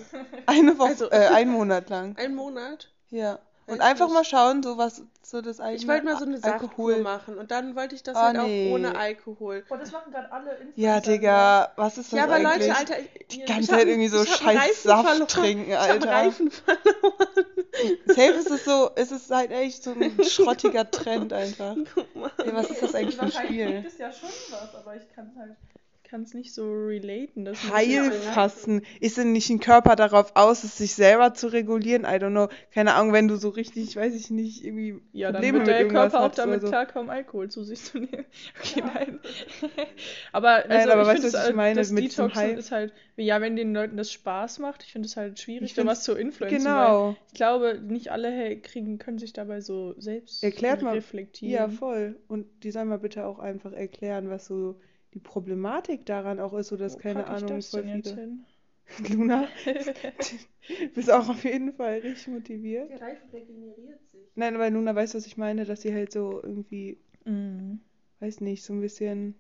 Eine 0.46 0.78
Woche, 0.78 0.90
Also- 0.90 1.10
äh, 1.12 1.28
einen 1.34 1.52
Monat 1.52 1.90
lang. 1.90 2.18
Ein 2.18 2.36
Monat. 2.36 2.92
Ja. 3.10 3.40
Und 3.70 3.82
einfach 3.82 4.08
mal 4.10 4.24
schauen, 4.24 4.64
so 4.64 4.78
was, 4.78 5.04
so 5.22 5.42
das 5.42 5.60
eigene 5.60 5.76
Ich 5.82 5.88
wollte 5.90 6.06
mal 6.06 6.18
so 6.18 6.24
eine 6.26 6.38
Saftkur 6.38 6.70
Alkohol. 6.70 7.02
machen 7.02 7.38
und 7.38 7.52
dann 7.52 7.76
wollte 7.76 7.96
ich 7.96 8.02
das 8.04 8.16
Oh, 8.16 8.20
halt 8.22 8.38
nee. 8.38 8.70
auch 8.70 8.74
ohne 8.76 8.96
Alkohol. 8.98 9.66
Boah, 9.68 9.78
das 9.78 9.92
machen 9.92 10.10
gerade 10.12 10.32
alle 10.32 10.52
Influencer. 10.52 10.80
Ja, 10.82 11.00
Digga, 11.02 11.72
was 11.76 11.98
ist 11.98 12.14
das 12.14 12.18
Ja, 12.18 12.24
aber 12.24 12.36
eigentlich? 12.36 12.68
Leute, 12.70 12.76
Alter, 12.78 13.00
ich, 13.00 13.28
Die 13.28 13.42
ich 13.42 13.46
ganze 13.46 13.72
Zeit 13.72 13.88
irgendwie 13.88 14.08
so 14.08 14.24
scheiß 14.26 14.84
Saft 14.84 15.06
verloren. 15.10 15.28
trinken, 15.28 15.70
Ich 15.72 15.76
hab 15.78 15.90
Alter. 15.90 16.10
Reifen 16.10 16.50
verloren. 16.50 17.46
Safe 18.08 18.22
ist 18.40 18.50
es 18.52 18.64
so, 18.66 18.90
ist 18.96 19.12
es 19.12 19.30
halt 19.30 19.52
echt 19.52 19.84
so 19.84 19.92
ein 19.92 20.18
schrottiger 20.24 20.90
Trend 20.90 21.34
einfach. 21.34 21.76
Ja, 21.76 22.54
was 22.54 22.70
ist 22.72 22.82
das 22.82 22.96
eigentlich 22.96 23.16
für 23.18 23.24
ein 23.24 23.28
Wahrscheinlich 23.34 23.62
Spiel? 23.68 23.82
gibt 23.82 23.88
es 23.94 23.98
ja 24.00 24.12
schon 24.12 24.30
was, 24.50 24.76
aber 24.76 24.96
ich 24.96 25.04
kann 25.14 25.32
halt, 25.38 25.56
ich 25.67 25.67
kann 26.08 26.22
es 26.24 26.34
nicht 26.34 26.54
so 26.54 26.64
relaten. 26.72 27.46
Das 27.46 27.58
Heilfasten. 27.72 28.82
Ist 29.00 29.18
denn 29.18 29.32
nicht 29.34 29.50
ein 29.50 29.60
Körper 29.60 29.96
darauf 29.96 30.32
aus, 30.36 30.64
es 30.64 30.78
sich 30.78 30.96
selber 30.96 31.34
zu 31.34 31.48
regulieren? 31.48 32.04
I 32.04 32.18
don't 32.18 32.32
know. 32.32 32.48
Keine 32.74 32.96
Ahnung, 32.96 33.14
wenn 33.14 33.28
du 33.28 33.36
so 33.36 33.50
richtig, 33.50 33.96
weiß 33.96 34.16
ich 34.16 34.30
nicht, 34.30 34.64
irgendwie 34.64 35.02
Ja, 35.12 35.32
dann 35.32 35.42
Probleme 35.42 35.60
wird 35.66 35.68
mit 35.68 35.76
der 35.78 35.88
Körper 35.88 36.22
auch 36.22 36.32
damit 36.32 36.62
so. 36.62 36.68
klarkommen, 36.70 37.10
Alkohol 37.10 37.50
zu 37.50 37.64
sich 37.64 37.84
zu 37.84 38.00
nehmen. 38.00 38.26
Okay, 38.62 38.82
nein. 38.94 39.20
aber 40.32 40.50
also 40.56 40.68
Nein, 40.70 40.90
aber 40.90 41.02
ich 41.02 41.08
weißt 41.08 41.22
finde 41.22 41.32
du, 41.32 41.34
was 41.34 41.42
ich 41.42 41.46
halt, 41.48 41.56
meine 41.56 41.76
das 41.80 41.92
mit 41.92 42.04
Detoxen 42.12 42.58
ist 42.58 42.72
halt, 42.72 42.94
ja, 43.18 43.42
wenn 43.42 43.56
den 43.56 43.74
Leuten 43.74 43.98
das 43.98 44.12
Spaß 44.12 44.60
macht, 44.60 44.84
ich 44.84 44.92
finde 44.92 45.08
es 45.08 45.18
halt 45.18 45.40
schwierig, 45.40 45.74
da 45.74 45.86
was 45.86 46.04
zu 46.04 46.14
influenzen, 46.14 46.66
weil 46.66 46.88
Genau. 46.88 47.16
ich 47.28 47.34
glaube, 47.34 47.80
nicht 47.82 48.12
alle 48.12 48.30
hey, 48.32 48.60
kriegen, 48.62 48.98
können 48.98 49.18
sich 49.20 49.34
dabei 49.34 49.62
so 49.62 49.94
selbst 50.00 50.44
Erklärt 50.44 50.82
mal- 50.82 50.88
Ja, 50.92 50.96
reflektieren. 50.96 51.72
voll. 51.72 52.20
Und 52.28 52.46
die 52.64 52.72
sollen 52.72 52.88
mal 52.88 53.00
bitte 53.00 53.26
auch 53.26 53.40
einfach 53.40 53.74
erklären, 53.74 54.30
was 54.30 54.46
so 54.46 54.80
die 55.18 55.24
Problematik 55.24 56.06
daran 56.06 56.40
auch 56.40 56.54
ist, 56.54 56.68
so 56.68 56.78
dass 56.78 56.94
Wo 56.94 57.00
keine 57.00 57.24
pack 57.24 57.32
ich 57.32 57.34
Ahnung, 57.34 57.58
das 57.58 57.72
denn 57.72 57.88
jetzt 57.88 58.14
hin? 58.16 58.46
Luna, 59.12 59.48
bist 60.94 61.12
auch 61.12 61.30
auf 61.30 61.44
jeden 61.44 61.74
Fall 61.74 62.00
richtig 62.00 62.28
motiviert. 62.28 62.90
Der 62.90 63.02
Reifen 63.02 63.30
regeneriert 63.32 64.00
sich. 64.12 64.22
Nein, 64.36 64.56
aber 64.56 64.70
Luna 64.70 64.94
weiß, 64.96 65.16
was 65.16 65.26
ich 65.26 65.38
meine, 65.38 65.66
dass 65.66 65.82
sie 65.82 65.94
halt 65.94 66.12
so 66.12 66.40
irgendwie, 66.44 66.98
Mhm. 67.26 67.80
weiß 68.20 68.42
nicht, 68.42 68.64
so 68.64 68.74
ein 68.74 68.82
bisschen 68.82 69.34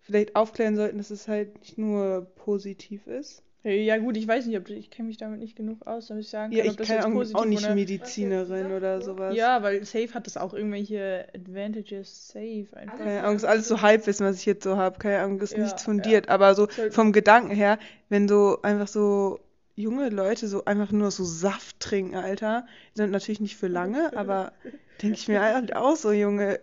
vielleicht 0.00 0.36
aufklären 0.36 0.76
sollten, 0.76 0.98
dass 0.98 1.08
es 1.10 1.28
halt 1.28 1.58
nicht 1.60 1.78
nur 1.78 2.26
positiv 2.34 3.06
ist. 3.06 3.42
Ja 3.64 3.96
gut, 3.98 4.16
ich 4.16 4.26
weiß 4.26 4.46
nicht, 4.46 4.58
ob 4.58 4.68
ich 4.70 4.90
kenne 4.90 5.06
mich 5.06 5.18
damit 5.18 5.38
nicht 5.38 5.54
genug 5.54 5.86
aus, 5.86 6.08
damit 6.08 6.24
ich 6.24 6.30
sagen 6.30 6.50
kann, 6.50 6.58
Ja, 6.58 6.64
ich 6.64 6.70
ob 6.72 6.78
das 6.78 6.88
keine 6.88 7.00
jetzt 7.00 7.36
auch 7.36 7.44
nicht 7.44 7.64
oder 7.64 7.74
Medizinerin 7.74 8.72
oder 8.72 9.00
sowas. 9.00 9.36
Ja, 9.36 9.62
weil 9.62 9.84
Safe 9.84 10.12
hat 10.14 10.26
das 10.26 10.36
auch 10.36 10.52
irgendwelche 10.52 11.28
Advantages 11.32 12.28
Safe 12.28 12.66
einfach. 12.74 12.98
Keine 12.98 13.22
Ahnung, 13.22 13.36
ist 13.36 13.44
alles 13.44 13.68
so 13.68 13.80
Halbwissen, 13.80 14.26
was 14.26 14.38
ich 14.38 14.46
jetzt 14.46 14.64
so 14.64 14.76
habe. 14.76 14.98
Keine 14.98 15.20
Ahnung, 15.20 15.40
ist 15.40 15.52
Ja, 15.52 15.62
nichts 15.62 15.84
fundiert. 15.84 16.28
Aber 16.28 16.56
so 16.56 16.66
vom 16.90 17.12
Gedanken 17.12 17.54
her, 17.54 17.78
wenn 18.08 18.26
so 18.26 18.60
einfach 18.62 18.88
so 18.88 19.38
junge 19.76 20.08
Leute 20.08 20.48
so 20.48 20.64
einfach 20.64 20.90
nur 20.90 21.12
so 21.12 21.24
Saft 21.24 21.78
trinken, 21.78 22.16
Alter, 22.16 22.66
sind 22.94 23.12
natürlich 23.12 23.40
nicht 23.40 23.56
für 23.56 23.68
lange, 23.68 24.12
aber 24.16 24.52
denke 25.00 25.18
ich 25.18 25.28
mir 25.28 25.40
halt 25.40 25.76
auch 25.76 25.96
so, 25.96 26.10
Junge, 26.10 26.60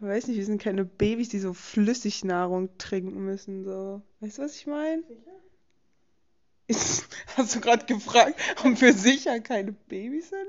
ich 0.00 0.08
weiß 0.08 0.26
nicht, 0.26 0.38
wir 0.38 0.44
sind 0.44 0.60
keine 0.60 0.84
Babys, 0.86 1.28
die 1.28 1.38
so 1.38 1.52
Flüssignahrung 1.52 2.70
trinken 2.78 3.24
müssen, 3.24 3.62
so. 3.62 4.00
Weißt 4.20 4.38
du, 4.38 4.42
was 4.42 4.56
ich 4.56 4.66
meine? 4.66 5.02
Sicher? 5.02 5.41
Hast 7.36 7.54
du 7.54 7.60
gerade 7.60 7.86
gefragt, 7.86 8.40
ob 8.64 8.80
wir 8.80 8.92
sicher 8.92 9.40
keine 9.40 9.72
Babys 9.72 10.30
sind? 10.30 10.48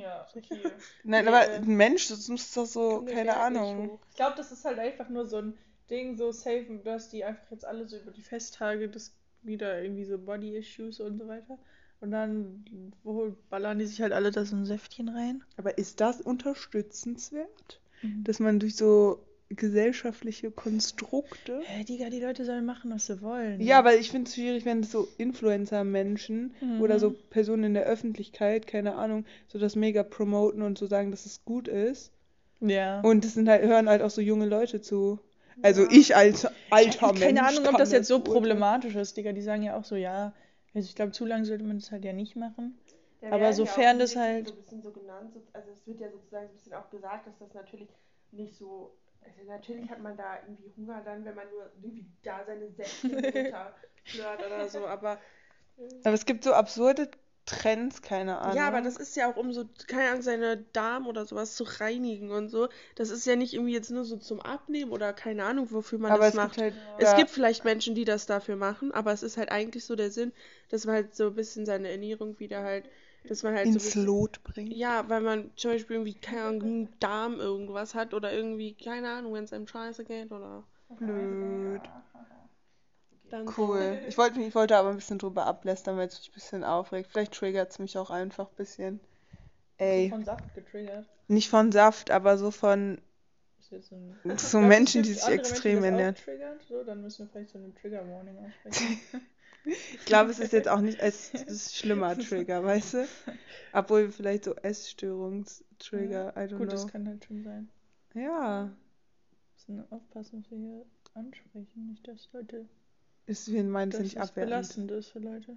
Ja, 0.00 0.26
okay. 0.34 0.60
Nein, 1.04 1.28
aber 1.28 1.48
äh, 1.48 1.56
ein 1.56 1.76
Mensch, 1.76 2.08
das 2.08 2.28
muss 2.28 2.52
doch 2.52 2.64
so, 2.64 3.04
keine 3.04 3.36
Ahnung. 3.36 3.98
Ich 4.10 4.16
glaube, 4.16 4.36
das 4.36 4.50
ist 4.50 4.64
halt 4.64 4.78
einfach 4.78 5.08
nur 5.10 5.26
so 5.26 5.38
ein 5.38 5.54
Ding, 5.90 6.16
so 6.16 6.32
safe, 6.32 6.80
dass 6.82 7.10
die 7.10 7.24
einfach 7.24 7.50
jetzt 7.50 7.66
alle 7.66 7.86
so 7.86 7.98
über 7.98 8.10
die 8.10 8.22
Festtage 8.22 8.88
das 8.88 9.14
wieder 9.42 9.82
irgendwie 9.82 10.04
so 10.04 10.16
Body-Issues 10.18 11.00
und 11.00 11.18
so 11.18 11.28
weiter. 11.28 11.58
Und 12.00 12.10
dann 12.10 12.64
ballern 13.50 13.78
die 13.78 13.86
sich 13.86 14.00
halt 14.00 14.12
alle 14.12 14.30
da 14.30 14.44
so 14.44 14.56
ein 14.56 14.64
Säftchen 14.64 15.08
rein. 15.08 15.44
Aber 15.56 15.78
ist 15.78 16.00
das 16.00 16.20
unterstützenswert? 16.20 17.80
Mhm. 18.00 18.24
Dass 18.24 18.40
man 18.40 18.58
durch 18.58 18.76
so 18.76 19.24
gesellschaftliche 19.54 20.50
Konstrukte. 20.50 21.60
Hä, 21.64 21.84
Digga, 21.84 22.10
die 22.10 22.20
Leute 22.20 22.44
sollen 22.44 22.64
machen, 22.64 22.90
was 22.92 23.06
sie 23.06 23.20
wollen. 23.22 23.60
Ja, 23.60 23.78
aber 23.78 23.94
ich 23.96 24.10
finde 24.10 24.28
es 24.28 24.34
schwierig, 24.34 24.64
wenn 24.64 24.82
so 24.82 25.08
Influencer-Menschen 25.18 26.54
Mhm. 26.60 26.80
oder 26.80 26.98
so 26.98 27.10
Personen 27.30 27.64
in 27.64 27.74
der 27.74 27.84
Öffentlichkeit, 27.84 28.66
keine 28.66 28.94
Ahnung, 28.96 29.24
so 29.48 29.58
das 29.58 29.76
mega 29.76 30.02
promoten 30.02 30.62
und 30.62 30.78
so 30.78 30.86
sagen, 30.86 31.10
dass 31.10 31.26
es 31.26 31.44
gut 31.44 31.68
ist. 31.68 32.12
Ja. 32.60 33.00
Und 33.00 33.24
das 33.24 33.34
sind 33.34 33.48
halt, 33.48 33.62
hören 33.64 33.88
halt 33.88 34.02
auch 34.02 34.10
so 34.10 34.20
junge 34.20 34.46
Leute 34.46 34.80
zu. 34.80 35.18
Also 35.62 35.86
ich 35.90 36.16
als 36.16 36.46
alter 36.70 37.08
Mensch. 37.08 37.20
Keine 37.20 37.44
Ahnung, 37.46 37.66
ob 37.66 37.76
das 37.78 37.92
jetzt 37.92 38.08
so 38.08 38.20
problematisch 38.20 38.94
ist, 38.94 39.16
Digga. 39.16 39.32
Die 39.32 39.42
sagen 39.42 39.62
ja 39.62 39.76
auch 39.76 39.84
so, 39.84 39.96
ja, 39.96 40.32
also 40.74 40.86
ich 40.88 40.94
glaube, 40.94 41.12
zu 41.12 41.26
lange 41.26 41.44
sollte 41.44 41.64
man 41.64 41.78
das 41.78 41.90
halt 41.92 42.04
ja 42.04 42.12
nicht 42.12 42.36
machen. 42.36 42.78
Ja, 43.20 43.30
Aber 43.32 43.52
sofern 43.52 43.96
ja 43.98 44.02
das 44.04 44.16
halt- 44.16 44.48
So 44.48 44.54
ein 44.54 44.60
bisschen 44.62 44.82
so 44.82 44.90
genannt, 44.90 45.32
so- 45.34 45.42
also 45.52 45.70
es 45.70 45.86
wird 45.86 46.00
ja 46.00 46.10
sozusagen 46.10 46.46
so 46.46 46.52
ein 46.52 46.54
bisschen 46.54 46.74
auch 46.74 46.90
gesagt, 46.90 47.26
dass 47.26 47.38
das 47.38 47.52
natürlich 47.54 47.88
nicht 48.32 48.56
so. 48.56 48.92
Also 49.24 49.50
natürlich 49.50 49.88
hat 49.90 50.00
man 50.00 50.16
da 50.16 50.38
irgendwie 50.42 50.72
Hunger 50.76 51.02
dann, 51.04 51.24
wenn 51.24 51.34
man 51.34 51.48
nur 51.50 51.70
irgendwie 51.76 52.06
da 52.22 52.44
seine 52.44 52.70
Säfte 52.70 53.08
runterflört 53.08 54.38
oder 54.46 54.68
so, 54.68 54.86
aber. 54.86 55.18
Aber 56.04 56.14
es 56.14 56.26
gibt 56.26 56.44
so 56.44 56.52
absurde 56.52 57.10
Trends, 57.44 58.02
keine 58.02 58.38
Ahnung. 58.38 58.56
Ja, 58.56 58.68
aber 58.68 58.82
das 58.82 58.96
ist 58.96 59.16
ja 59.16 59.30
auch, 59.30 59.36
um 59.36 59.52
so, 59.52 59.64
keine 59.88 60.10
Ahnung, 60.10 60.22
seine 60.22 60.58
Darm 60.72 61.08
oder 61.08 61.26
sowas 61.26 61.56
zu 61.56 61.64
reinigen 61.64 62.30
und 62.30 62.48
so. 62.48 62.68
Das 62.94 63.10
ist 63.10 63.26
ja 63.26 63.34
nicht 63.34 63.54
irgendwie 63.54 63.72
jetzt 63.72 63.90
nur 63.90 64.04
so 64.04 64.16
zum 64.16 64.40
Abnehmen 64.40 64.92
oder 64.92 65.12
keine 65.12 65.44
Ahnung, 65.44 65.72
wofür 65.72 65.98
man 65.98 66.12
aber 66.12 66.24
das 66.24 66.30
es 66.30 66.34
macht. 66.34 66.52
gibt 66.52 66.58
halt. 66.58 66.74
Es 66.98 67.10
ja, 67.10 67.16
gibt 67.16 67.30
vielleicht 67.30 67.64
Menschen, 67.64 67.96
die 67.96 68.04
das 68.04 68.26
dafür 68.26 68.54
machen, 68.56 68.92
aber 68.92 69.12
es 69.12 69.24
ist 69.24 69.36
halt 69.38 69.50
eigentlich 69.50 69.84
so 69.84 69.96
der 69.96 70.12
Sinn, 70.12 70.32
dass 70.68 70.86
man 70.86 70.94
halt 70.94 71.16
so 71.16 71.28
ein 71.28 71.34
bisschen 71.34 71.66
seine 71.66 71.90
Ernährung 71.90 72.38
wieder 72.38 72.62
halt, 72.62 72.88
dass 73.28 73.42
man 73.42 73.54
halt 73.54 73.68
so 73.68 73.74
ins 73.74 73.84
bisschen, 73.84 74.06
Lot 74.06 74.42
bringen. 74.42 74.72
ja, 74.72 75.08
weil 75.08 75.20
man 75.20 75.50
zum 75.56 75.70
Beispiel 75.72 75.96
irgendwie, 75.96 76.14
keine 76.14 76.42
Ahnung, 76.42 76.62
einen 76.62 77.00
Darm 77.00 77.40
irgendwas 77.40 77.94
hat 77.94 78.14
oder 78.14 78.32
irgendwie, 78.32 78.74
keine 78.74 79.10
Ahnung, 79.10 79.34
wenn 79.34 79.44
es 79.44 79.52
einem 79.52 79.66
scheiße 79.66 80.04
geht 80.04 80.30
oder 80.32 80.64
Blöd. 80.98 81.80
dann 83.30 83.46
Cool. 83.56 83.98
Ich 84.08 84.18
wollte, 84.18 84.40
ich 84.40 84.54
wollte 84.54 84.76
aber 84.76 84.90
ein 84.90 84.96
bisschen 84.96 85.18
drüber 85.18 85.46
ablästern, 85.46 85.96
weil 85.96 86.08
es 86.08 86.18
mich 86.18 86.28
ein 86.30 86.34
bisschen 86.34 86.64
aufregt. 86.64 87.10
Vielleicht 87.10 87.32
triggert 87.32 87.70
es 87.70 87.78
mich 87.78 87.96
auch 87.98 88.10
einfach 88.10 88.48
ein 88.48 88.56
bisschen. 88.56 89.00
Ey, 89.78 90.10
Von 90.10 90.24
Saft 90.24 90.54
getriggert. 90.54 91.06
nicht 91.28 91.48
von 91.48 91.72
Saft, 91.72 92.10
aber 92.10 92.36
so 92.38 92.50
von 92.50 92.98
so 93.60 93.78
so 94.36 94.60
Menschen, 94.60 95.02
die 95.02 95.12
sich 95.12 95.26
extrem 95.28 95.80
Menschen, 95.80 95.84
ernähren. 95.94 96.14
triggert? 96.14 96.62
So, 96.68 96.84
dann 96.84 97.02
müssen 97.02 97.26
wir 97.26 97.30
vielleicht 97.32 97.50
so 97.50 97.58
eine 97.58 97.74
Trigger 97.74 98.06
Warning 98.08 98.36
aussprechen. 98.38 99.00
Ich 99.64 100.04
glaube, 100.06 100.30
es 100.30 100.38
ist 100.40 100.52
jetzt 100.52 100.68
auch 100.68 100.80
nicht 100.80 101.00
als 101.00 101.30
das 101.32 101.76
schlimmer 101.76 102.18
Trigger, 102.18 102.64
weißt 102.64 102.94
du? 102.94 103.06
Obwohl 103.72 104.10
vielleicht 104.10 104.44
so 104.44 104.54
Essstörungstrigger, 104.56 106.32
I 106.36 106.40
don't 106.40 106.58
Gut, 106.58 106.68
know. 106.68 106.70
das 106.72 106.88
kann 106.88 107.06
halt 107.06 107.24
schon 107.24 107.42
sein. 107.44 107.68
Ja, 108.14 108.70
Wir 109.66 109.74
müssen 109.76 109.92
aufpassen, 109.92 110.42
was 110.44 110.50
wir 110.50 110.58
hier 110.58 110.84
ansprechen. 111.14 111.86
Nicht, 111.88 112.06
dass 112.08 112.28
Leute. 112.32 112.66
ist, 113.26 113.52
wir 113.52 113.62
meinen 113.64 113.92
es 113.92 114.00
nicht 114.00 114.16
es 114.16 114.22
abwertend. 114.22 114.50
belastend 114.50 114.90
ist 114.90 115.08
für 115.08 115.20
Leute. 115.20 115.56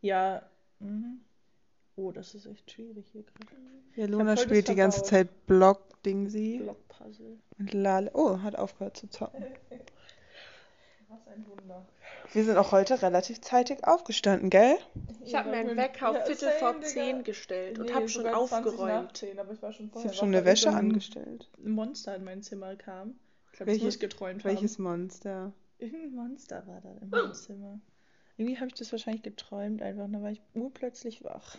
Ja. 0.00 0.42
Mhm. 0.80 1.20
Oh, 1.96 2.12
das 2.12 2.34
ist 2.34 2.46
echt 2.46 2.70
schwierig 2.70 3.06
hier 3.12 3.22
gerade. 3.22 3.56
Ja, 3.96 4.06
Luna 4.06 4.34
das 4.34 4.42
spielt 4.42 4.68
die 4.68 4.74
ganze. 4.74 5.02
Zeit 5.02 5.46
Block-Dingsi 5.46 6.60
Blockpuzzle. 6.62 7.38
und 7.58 7.72
Lale. 7.72 8.10
Oh, 8.14 8.40
hat 8.42 8.56
aufgehört 8.56 8.96
zu 8.96 9.08
zocken. 9.08 9.44
Was 11.08 11.26
ein 11.28 11.46
Wunder. 11.46 11.86
Wir 12.32 12.44
sind 12.44 12.56
auch 12.56 12.72
heute 12.72 13.00
relativ 13.00 13.40
zeitig 13.40 13.86
aufgestanden, 13.86 14.50
gell? 14.50 14.76
Ich 15.24 15.34
habe 15.34 15.50
mir 15.50 15.56
einen 15.58 15.76
Wecker 15.76 16.10
auf 16.10 16.26
Viertel 16.26 16.50
vor 16.58 16.80
zehn 16.82 17.22
gestellt 17.22 17.78
und 17.78 17.94
habe 17.94 18.08
schon 18.08 18.26
aufgeräumt. 18.26 19.16
10, 19.16 19.38
aber 19.38 19.52
ich 19.52 19.62
war 19.62 19.72
schon 19.72 19.86
Ich 19.86 19.92
vorher 19.92 20.08
habe 20.10 20.16
schon 20.18 20.28
eine 20.34 20.44
Wäsche 20.44 20.64
so 20.64 20.68
ein 20.70 20.76
angestellt. 20.76 21.48
Monster 21.62 22.16
in 22.16 22.24
mein 22.24 22.42
Zimmer 22.42 22.74
kam. 22.76 23.18
Ich 23.52 23.58
glaube, 23.58 23.58
das 23.58 23.66
Welches- 23.66 23.84
muss 23.84 23.94
ich 23.94 24.00
geträumt 24.00 24.44
Welches 24.44 24.74
haben. 24.78 24.82
Monster? 24.84 25.52
Irgendein 25.78 26.14
Monster 26.14 26.66
war 26.66 26.80
da 26.80 26.90
in 27.00 27.08
meinem 27.10 27.34
Zimmer. 27.34 27.80
Irgendwie 28.36 28.56
habe 28.58 28.66
ich 28.68 28.74
das 28.74 28.90
wahrscheinlich 28.92 29.22
geträumt 29.22 29.80
einfach. 29.82 30.08
Dann 30.10 30.22
war 30.22 30.30
ich 30.30 30.42
urplötzlich 30.54 31.22
wach. 31.24 31.56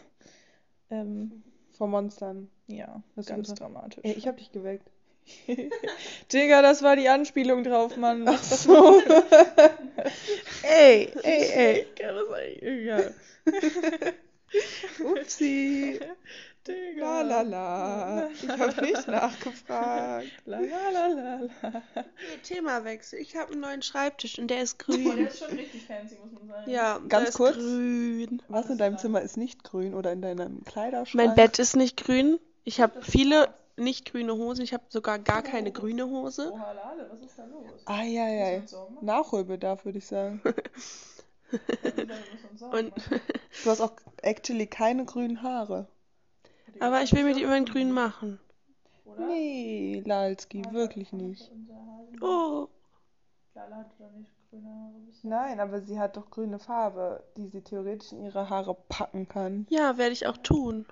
Ähm, 0.90 1.44
Vor 1.72 1.88
Monstern. 1.88 2.50
ja, 2.68 3.02
du 3.16 3.24
ganz 3.24 3.54
dramatisch. 3.54 4.04
Ey, 4.04 4.14
ich 4.14 4.28
habe 4.28 4.38
dich 4.38 4.52
geweckt. 4.52 4.92
Digga, 6.34 6.62
das 6.62 6.82
war 6.84 6.96
die 6.96 7.10
Anspielung 7.10 7.64
drauf, 7.64 7.96
Mann. 7.98 8.28
Ach 8.28 8.42
so. 8.44 9.02
ey, 10.64 11.12
ey, 11.24 11.50
ey. 11.52 11.86
Digga, 11.98 12.14
das 12.14 12.30
war 12.30 12.42
egal. 12.44 13.14
Upsi. 15.04 16.00
Digga. 16.68 17.22
La 17.22 17.22
la 17.22 17.42
la. 17.42 18.30
Ich 18.34 18.48
habe 18.50 18.82
nicht 18.86 19.08
nachgefragt. 19.08 20.28
La 20.46 20.60
la 20.60 20.90
la 20.92 21.08
la 21.08 21.36
la. 21.40 21.48
Nee, 21.64 22.38
Themawechsel. 22.44 23.20
Ich 23.20 23.36
habe 23.38 23.54
einen 23.54 23.62
neuen 23.62 23.82
Schreibtisch 23.82 24.38
und 24.38 24.48
der 24.50 24.64
ist 24.64 24.84
Oh, 24.88 24.92
der 24.92 25.02
grün. 25.04 25.28
ist 25.28 25.40
schon 25.40 25.56
richtig 25.58 25.86
fancy, 25.86 26.16
muss 26.22 26.34
man 26.34 26.48
sagen. 26.50 26.70
Ja, 26.70 27.00
Ganz 27.08 27.12
der 27.12 27.30
ist 27.30 27.38
kurz. 27.38 27.56
grün. 27.56 28.42
Was 28.50 28.70
in 28.70 28.78
deinem 28.78 28.98
Zimmer 28.98 29.22
ist 29.22 29.38
nicht 29.38 29.64
grün 29.64 29.94
oder 29.94 30.12
in 30.12 30.22
deinem 30.22 30.64
Kleiderschrank? 30.66 31.16
Mein 31.16 31.36
Bett 31.36 31.58
ist 31.60 31.76
nicht 31.78 32.04
grün. 32.04 32.38
Ich 32.66 32.82
habe 32.82 33.02
viele 33.02 33.48
nicht 33.78 34.12
grüne 34.12 34.34
Hosen. 34.36 34.64
Ich 34.64 34.74
habe 34.74 34.84
sogar 34.90 35.20
gar 35.20 35.42
keine 35.42 35.72
grüne 35.72 36.06
Hose. 36.08 36.52
Oha, 36.52 36.72
Lale, 36.72 37.08
was 37.12 37.22
ist 37.22 37.38
da 37.38 37.46
los? 37.46 37.64
Ah, 37.86 38.04
ja, 38.04 38.28
ja. 38.28 38.62
Nachholbedarf, 39.02 39.86
würde 39.86 40.00
ich 40.00 40.06
sagen. 40.08 40.42
Und. 42.72 42.94
Du 43.64 43.70
hast 43.70 43.82
auch 43.82 43.94
actually 44.22 44.68
keine 44.68 45.06
grünen 45.06 45.42
Haare. 45.42 45.88
aber 46.80 47.02
ich 47.02 47.14
will 47.14 47.24
mir 47.24 47.34
die 47.34 47.44
immer 47.44 47.58
in 47.58 47.66
grün 47.66 47.92
machen. 47.92 48.40
Oder? 49.06 49.26
Nee, 49.28 50.04
Lalski, 50.06 50.62
Hat- 50.62 50.74
wirklich 50.74 51.12
hat 51.12 51.22
nicht. 51.22 51.52
Oh, 52.22 52.68
Lala 53.56 53.78
hatte 53.78 53.96
doch 54.00 54.12
nicht 54.12 54.32
grüne 54.50 54.70
Haare 54.70 55.00
bisher. 55.06 55.30
Nein, 55.30 55.60
aber 55.60 55.82
sie 55.82 56.00
hat 56.00 56.18
doch 56.18 56.30
grüne 56.30 56.60
Farbe, 56.60 57.24
die 57.38 57.48
sie 57.48 57.62
theoretisch 57.62 58.12
in 58.12 58.24
ihre 58.24 58.50
Haare 58.50 58.76
packen 58.90 59.28
kann. 59.28 59.66
ja, 59.70 59.98
werde 59.98 60.14
ich 60.14 60.28
auch 60.28 60.38
tun. 60.38 60.86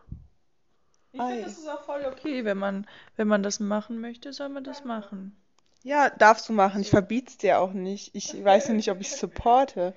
Ich 1.16 1.22
finde, 1.22 1.44
das 1.44 1.58
ist 1.58 1.70
auch 1.70 1.84
voll 1.84 2.06
okay, 2.06 2.44
wenn 2.46 2.58
man, 2.58 2.86
wenn 3.16 3.28
man 3.28 3.42
das 3.42 3.60
machen 3.60 4.02
möchte, 4.02 4.34
soll 4.34 4.50
man 4.50 4.64
das 4.64 4.84
machen. 4.84 5.36
Ja, 5.84 6.10
darfst 6.10 6.50
du 6.50 6.54
machen. 6.54 6.82
Ich 6.82 6.90
verbiet's 6.90 7.38
dir 7.38 7.60
auch 7.60 7.72
nicht. 7.74 8.14
Ich 8.16 8.44
weiß 8.44 8.68
nur 8.68 8.76
nicht, 8.76 8.90
ob 8.92 9.00
ich 9.00 9.12
supporte. 9.16 9.94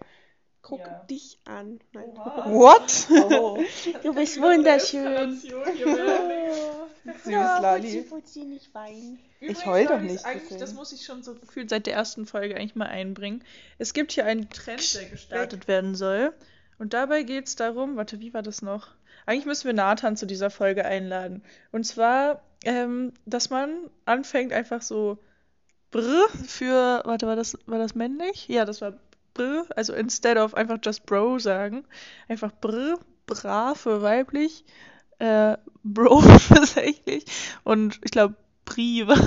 Guck 0.63 0.81
Ja. 0.81 1.05
dich 1.11 1.39
an. 1.45 1.81
Nein. 1.93 2.11
Oha. 2.15 2.51
What? 2.51 3.07
Oh, 3.33 3.59
du 4.03 4.15
bist 4.15 4.41
wunderschön. 4.41 5.41
Süß, 7.25 7.27
Lali. 7.27 8.03
Putzi, 8.03 8.41
nicht 8.45 8.75
weinen. 8.75 9.19
Übrigens 9.41 9.65
heul 9.67 9.87
doch 9.87 10.01
nicht, 10.01 10.25
Eigentlich, 10.25 10.43
deswegen. 10.43 10.61
das 10.61 10.75
muss 10.75 10.93
ich 10.93 11.05
schon 11.05 11.23
so 11.23 11.35
gefühlt 11.35 11.71
seit 11.71 11.87
der 11.87 11.95
ersten 11.95 12.27
Folge 12.27 12.55
eigentlich 12.57 12.75
mal 12.75 12.87
einbringen. 12.89 13.43
Es 13.79 13.93
gibt 13.95 14.13
hier 14.13 14.25
einen 14.27 14.51
Trend, 14.51 14.95
der 14.95 15.05
gestartet 15.07 15.69
werden 15.69 15.95
soll. 15.95 16.33
Und 16.79 16.93
dabei 16.93 17.23
geht 17.23 17.47
es 17.47 17.57
darum, 17.57 17.97
warte, 17.97 18.21
wie 18.21 18.35
war 18.35 18.43
das 18.43 18.63
noch? 18.63 18.89
Eigentlich 19.29 19.45
müssen 19.45 19.67
wir 19.67 19.75
Nathan 19.75 20.17
zu 20.17 20.25
dieser 20.25 20.49
Folge 20.49 20.87
einladen. 20.87 21.43
Und 21.71 21.85
zwar, 21.85 22.41
ähm, 22.65 23.13
dass 23.27 23.51
man 23.51 23.91
anfängt 24.07 24.55
einfach 24.55 24.81
so 24.81 25.19
Brr 25.91 26.29
für, 26.47 27.03
warte, 27.05 27.27
war 27.27 27.37
das, 27.37 27.59
war 27.67 27.79
das 27.79 27.95
männlich? 27.95 28.49
Ja, 28.49 28.65
das 28.65 28.81
war 28.81 28.95
Brr, 29.35 29.67
also 29.77 29.93
instead 29.93 30.39
of 30.39 30.55
einfach 30.55 30.79
just 30.83 31.05
Bro 31.05 31.41
sagen, 31.41 31.85
einfach 32.27 32.53
Brr, 32.59 32.99
Bra 33.27 33.75
für 33.75 34.01
weiblich, 34.01 34.65
äh, 35.19 35.59
Bro 35.85 36.21
für 36.39 36.65
sächlich 36.65 37.27
und 37.65 38.01
ich 38.05 38.13
glaube 38.13 38.35
Bri 38.65 39.07
war. 39.07 39.19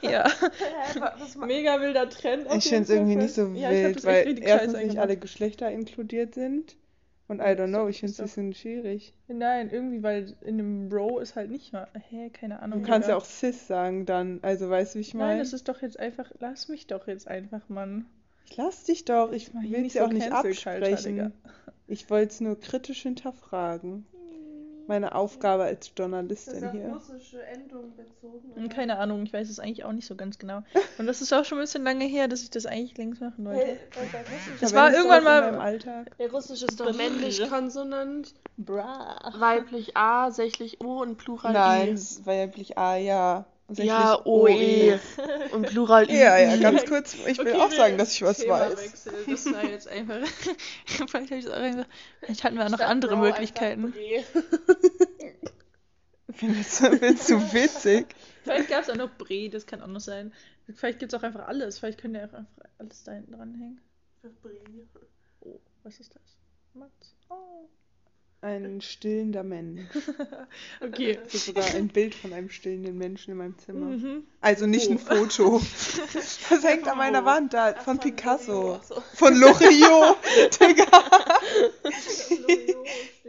ja. 0.00 0.26
Mega 1.46 1.82
wilder 1.82 2.08
Trend. 2.08 2.46
Ich 2.56 2.66
finde 2.66 2.84
es 2.84 2.90
irgendwie 2.90 3.16
nicht 3.16 3.34
so 3.34 3.48
Ja, 3.48 3.70
ich 3.70 3.84
hab 3.84 3.90
wild, 3.90 3.96
das 3.96 4.04
echt 4.04 4.26
weil 4.26 4.42
erstens 4.42 4.72
scheiße 4.72 4.86
nicht 4.86 4.98
alle 4.98 5.18
Geschlechter 5.18 5.70
inkludiert 5.70 6.34
sind. 6.34 6.76
Und 7.28 7.40
I 7.40 7.54
don't 7.54 7.68
know, 7.68 7.88
ich 7.88 8.00
finde 8.00 8.12
es 8.12 8.18
ein 8.20 8.24
bisschen 8.24 8.54
schwierig. 8.54 9.12
Nein, 9.28 9.68
irgendwie, 9.70 10.02
weil 10.02 10.34
in 10.40 10.56
dem 10.56 10.88
Bro 10.88 11.18
ist 11.18 11.36
halt 11.36 11.50
nicht 11.50 11.74
mal. 11.74 11.86
Hä, 12.08 12.30
keine 12.30 12.60
Ahnung. 12.60 12.82
Du 12.82 12.88
kannst 12.88 13.06
ja 13.08 13.16
auch 13.16 13.24
cis 13.24 13.66
sagen 13.66 14.06
dann. 14.06 14.38
Also 14.40 14.70
weißt 14.70 14.94
du, 14.94 14.98
wie 14.98 15.02
ich 15.02 15.12
Nein, 15.12 15.28
meine? 15.28 15.40
das 15.40 15.52
ist 15.52 15.68
doch 15.68 15.82
jetzt 15.82 16.00
einfach. 16.00 16.32
Lass 16.40 16.68
mich 16.68 16.86
doch 16.86 17.06
jetzt 17.06 17.28
einfach, 17.28 17.68
Mann. 17.68 18.06
Ich 18.46 18.56
lass 18.56 18.84
dich 18.84 19.04
doch, 19.04 19.32
ich 19.32 19.52
will 19.52 19.84
es 19.84 19.94
ja 19.94 20.06
auch 20.06 20.12
nicht 20.12 20.32
absprechen. 20.32 21.34
Ich 21.86 22.08
wollte 22.08 22.32
es 22.32 22.40
nur 22.40 22.58
kritisch 22.58 23.02
hinterfragen. 23.02 24.06
Meine 24.88 25.14
Aufgabe 25.14 25.64
als 25.64 25.92
Journalistin 25.96 26.72
hier. 26.72 26.88
russische 26.88 27.42
Endung 27.44 27.94
bezogen. 27.94 28.54
Hm, 28.56 28.68
Keine 28.70 28.98
Ahnung, 28.98 29.22
ich 29.22 29.32
weiß 29.34 29.50
es 29.50 29.60
eigentlich 29.60 29.84
auch 29.84 29.92
nicht 29.92 30.06
so 30.06 30.16
ganz 30.16 30.38
genau. 30.38 30.62
Und 30.98 31.06
das 31.06 31.20
ist 31.20 31.30
auch 31.34 31.44
schon 31.44 31.58
ein 31.58 31.60
bisschen 31.60 31.84
lange 31.84 32.06
her, 32.06 32.26
dass 32.26 32.42
ich 32.42 32.48
das 32.48 32.64
eigentlich 32.64 32.96
längst 32.96 33.20
machen 33.20 33.44
wollte. 33.44 33.66
Hey, 33.66 33.78
Das 34.62 34.74
war 34.74 34.90
irgendwann 34.90 35.16
das 35.16 35.24
mal- 35.24 35.40
deinem 35.42 35.60
Alltag. 35.60 36.16
Der 36.18 36.30
Russisch 36.32 36.62
ist 36.62 36.80
doch 36.80 36.96
männlich 36.96 37.46
Konsonant, 37.50 38.34
Bra. 38.56 39.30
weiblich 39.38 39.94
A, 39.96 40.30
sächlich 40.30 40.80
O 40.82 41.02
und 41.02 41.18
Plural 41.18 41.52
Nein, 41.52 41.88
I. 41.88 41.90
ist 41.92 42.26
weiblich 42.26 42.78
A, 42.78 42.96
ja. 42.96 43.44
Ja, 43.70 44.24
OE. 44.24 44.98
Und 45.52 45.66
Plural 45.66 46.08
I. 46.10 46.16
Ja, 46.18 46.38
ja, 46.38 46.56
ganz 46.56 46.86
kurz. 46.86 47.14
Ich 47.26 47.38
will 47.38 47.48
Okay, 47.48 47.60
auch 47.60 47.70
sagen, 47.70 47.98
dass 47.98 48.12
ich 48.12 48.22
was 48.22 48.38
weiß. 48.46 48.74
Themawechsel. 48.74 49.12
Das 49.28 49.52
war 49.52 49.64
jetzt 49.64 49.88
einfach. 49.88 50.16
vielleicht 50.86 51.30
ich 51.30 51.48
auch 51.48 52.44
hatten 52.44 52.56
wir 52.56 52.68
noch 52.68 52.80
andere 52.80 53.16
Möglichkeiten. 53.16 53.92
Findest 56.30 56.80
du, 56.80 56.96
findest 56.96 57.30
du 57.30 57.52
witzig? 57.52 58.14
Vielleicht 58.44 58.68
gab 58.68 58.82
es 58.82 58.90
auch 58.90 58.96
noch 58.96 59.10
Bre, 59.10 59.48
das 59.50 59.66
kann 59.66 59.82
auch 59.82 59.88
noch 59.88 60.00
sein. 60.00 60.32
Vielleicht 60.72 61.00
gibt 61.00 61.12
es 61.12 61.18
auch 61.18 61.24
einfach 61.24 61.48
alles. 61.48 61.78
Vielleicht 61.78 62.00
können 62.00 62.14
ja 62.14 62.26
auch 62.26 62.34
einfach 62.34 62.64
alles 62.78 63.02
da 63.02 63.12
hinten 63.12 63.32
dranhängen. 63.32 63.80
Oh, 65.40 65.58
was 65.82 65.98
ist 65.98 66.14
das? 66.14 66.22
Mats. 66.74 67.16
Oh. 67.28 67.68
Ein 68.40 68.80
stillender 68.80 69.42
Mensch. 69.42 69.82
Okay. 70.80 71.18
Das 71.24 71.34
ist 71.34 71.46
sogar 71.46 71.64
ein 71.74 71.88
Bild 71.88 72.14
von 72.14 72.32
einem 72.32 72.50
stillenden 72.50 72.96
Menschen 72.96 73.32
in 73.32 73.36
meinem 73.38 73.58
Zimmer. 73.58 73.86
Mhm. 73.86 74.24
Also 74.40 74.66
nicht 74.66 74.88
Oh. 74.88 74.92
ein 74.92 74.98
Foto. 74.98 75.60
Das 76.14 76.62
hängt 76.64 76.86
an 76.86 76.98
meiner 76.98 77.24
Wand 77.24 77.52
da, 77.52 77.74
von 77.74 77.98
Picasso. 77.98 78.80
So. 78.84 79.00
Von 79.14 79.34
Loriot. 79.36 80.18
Digga. 80.60 80.86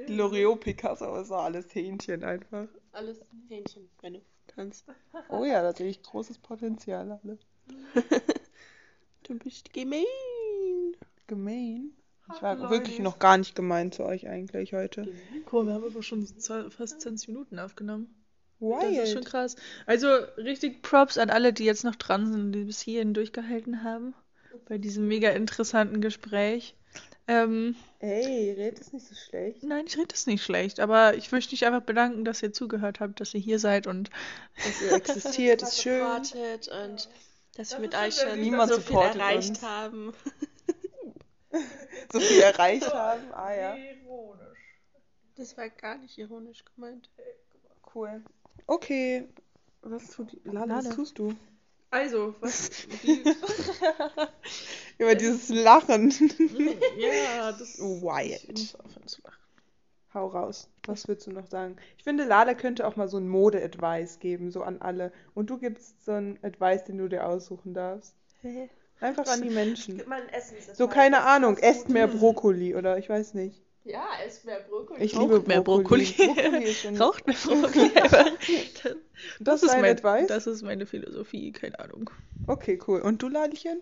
Loriot, 0.07 0.59
Picasso, 0.61 1.15
ist 1.19 1.31
doch 1.31 1.43
alles 1.43 1.73
Hähnchen 1.73 2.23
einfach. 2.23 2.67
Alles 2.91 3.17
Hähnchen, 3.47 3.89
wenn 4.01 4.13
du 4.13 4.21
tanzt. 4.47 4.85
Oh 5.29 5.43
ja, 5.43 5.61
da 5.61 5.73
sehe 5.73 5.89
ich 5.89 6.01
großes 6.03 6.37
Potenzial 6.39 7.19
alle. 7.23 7.37
Du 9.23 9.37
bist 9.39 9.73
gemein. 9.73 10.03
Gemein. 11.27 11.91
Ich 12.31 12.35
Ach, 12.37 12.41
war 12.41 12.55
Leute. 12.55 12.69
wirklich 12.69 12.99
noch 12.99 13.19
gar 13.19 13.37
nicht 13.37 13.55
gemein 13.55 13.91
zu 13.91 14.03
euch 14.05 14.27
eigentlich 14.27 14.73
heute. 14.73 15.07
Cool, 15.51 15.65
wir 15.67 15.73
haben 15.73 15.83
aber 15.83 16.03
schon 16.03 16.27
fast 16.69 17.01
20 17.01 17.27
Minuten 17.29 17.59
aufgenommen. 17.59 18.13
Das 18.59 18.83
ist 18.83 19.07
schon 19.09 19.15
Wild. 19.17 19.25
krass. 19.25 19.55
Also 19.85 20.07
richtig 20.37 20.81
Props 20.81 21.17
an 21.17 21.29
alle, 21.29 21.53
die 21.53 21.63
jetzt 21.63 21.83
noch 21.85 21.95
dran 21.95 22.31
sind, 22.31 22.51
die 22.51 22.65
bis 22.65 22.81
hierhin 22.81 23.13
durchgehalten 23.13 23.83
haben. 23.83 24.13
Bei 24.67 24.77
diesem 24.77 25.07
mega 25.07 25.29
interessanten 25.29 26.01
Gespräch. 26.01 26.75
Ähm, 27.27 27.75
Ey, 27.99 28.51
red 28.53 28.79
ist 28.79 28.91
nicht 28.93 29.05
so 29.07 29.13
schlecht. 29.15 29.63
nein, 29.63 29.85
ich 29.87 29.95
rede 29.97 30.07
das 30.07 30.25
nicht 30.25 30.43
schlecht, 30.43 30.79
aber 30.79 31.15
ich 31.15 31.31
möchte 31.31 31.53
mich 31.53 31.65
einfach 31.65 31.81
bedanken, 31.83 32.25
dass 32.25 32.41
ihr 32.41 32.51
zugehört 32.53 32.99
habt, 32.99 33.19
dass 33.21 33.33
ihr 33.35 33.39
hier 33.39 33.59
seid 33.59 33.85
und 33.87 34.09
Dass 34.57 34.81
ihr 34.81 34.91
existiert, 34.93 35.61
ist 35.61 35.81
schön. 35.81 36.01
Und 36.03 36.33
dass 36.33 36.67
wir 36.67 37.07
Das 37.55 37.79
mit 37.79 37.93
ist 37.93 37.99
euch 37.99 38.29
schon 38.29 38.39
Niemand 38.41 38.71
so 38.73 38.79
viel 38.81 38.97
erreicht 38.97 39.49
uns. 39.49 39.61
haben. 39.61 40.13
So 42.11 42.19
viel 42.19 42.41
erreicht 42.41 42.91
haben. 42.93 43.31
Ah 43.33 43.53
ja. 43.53 43.75
ironisch. 43.75 44.59
Das 45.35 45.57
war 45.57 45.69
gar 45.69 45.97
nicht 45.97 46.17
ironisch 46.17 46.63
gemeint. 46.65 47.09
Cool. 47.93 48.23
Okay. 48.67 49.27
Was 49.81 50.11
tut 50.11 50.37
Lala, 50.43 50.77
was 50.77 50.89
tust 50.89 51.19
du? 51.19 51.35
Also, 51.91 52.35
was. 52.41 52.69
Über 54.97 55.15
dieses 55.15 55.49
Lachen. 55.49 56.11
ja, 56.97 57.51
das. 57.51 57.79
Wyatt. 57.79 58.43
Ich 58.43 58.49
muss 58.49 58.75
aufhören 58.75 59.07
zu 59.07 59.21
lachen. 59.21 59.39
Hau 60.13 60.27
raus. 60.27 60.69
Was 60.85 61.07
würdest 61.07 61.27
du 61.27 61.31
noch 61.31 61.47
sagen? 61.47 61.77
Ich 61.97 62.03
finde, 62.03 62.25
Lala 62.25 62.55
könnte 62.55 62.87
auch 62.87 62.95
mal 62.95 63.07
so 63.07 63.17
ein 63.17 63.27
Mode-Advice 63.27 64.19
geben, 64.19 64.51
so 64.51 64.63
an 64.63 64.81
alle. 64.81 65.11
Und 65.35 65.51
du 65.51 65.59
gibst 65.59 66.03
so 66.03 66.13
ein 66.13 66.39
Advice, 66.43 66.83
den 66.83 66.97
du 66.97 67.07
dir 67.07 67.27
aussuchen 67.27 67.73
darfst. 67.73 68.15
Einfach 69.01 69.27
an 69.27 69.41
die 69.41 69.49
Menschen. 69.49 69.97
Gib 69.97 70.07
mal 70.07 70.21
ein 70.21 70.29
Essen. 70.29 70.55
So, 70.73 70.87
keine 70.87 71.21
Ahnung, 71.21 71.57
esst 71.57 71.89
mehr 71.89 72.07
Brokkoli 72.07 72.75
oder 72.75 72.97
ich 72.97 73.09
weiß 73.09 73.33
nicht. 73.33 73.61
Ja, 73.85 74.03
esst 74.25 74.45
mehr 74.45 74.59
Brokkoli. 74.59 75.01
Ich 75.03 75.13
liebe 75.13 75.39
mehr 75.41 75.61
Brokkoli. 75.61 76.05
Brokkoli. 76.05 76.97
Raucht 76.97 77.25
mehr 77.25 77.35
Brokkoli. 77.35 77.91
das, 78.83 78.95
Das 79.39 79.63
ist 79.63 79.71
mein, 79.75 79.85
Advice? 79.97 80.27
das 80.27 80.47
ist 80.47 80.61
meine 80.63 80.85
Philosophie, 80.85 81.51
keine 81.51 81.79
Ahnung. 81.79 82.09
Okay, 82.47 82.77
cool. 82.87 83.01
Und 83.01 83.21
du, 83.21 83.29
Ladchen? 83.29 83.81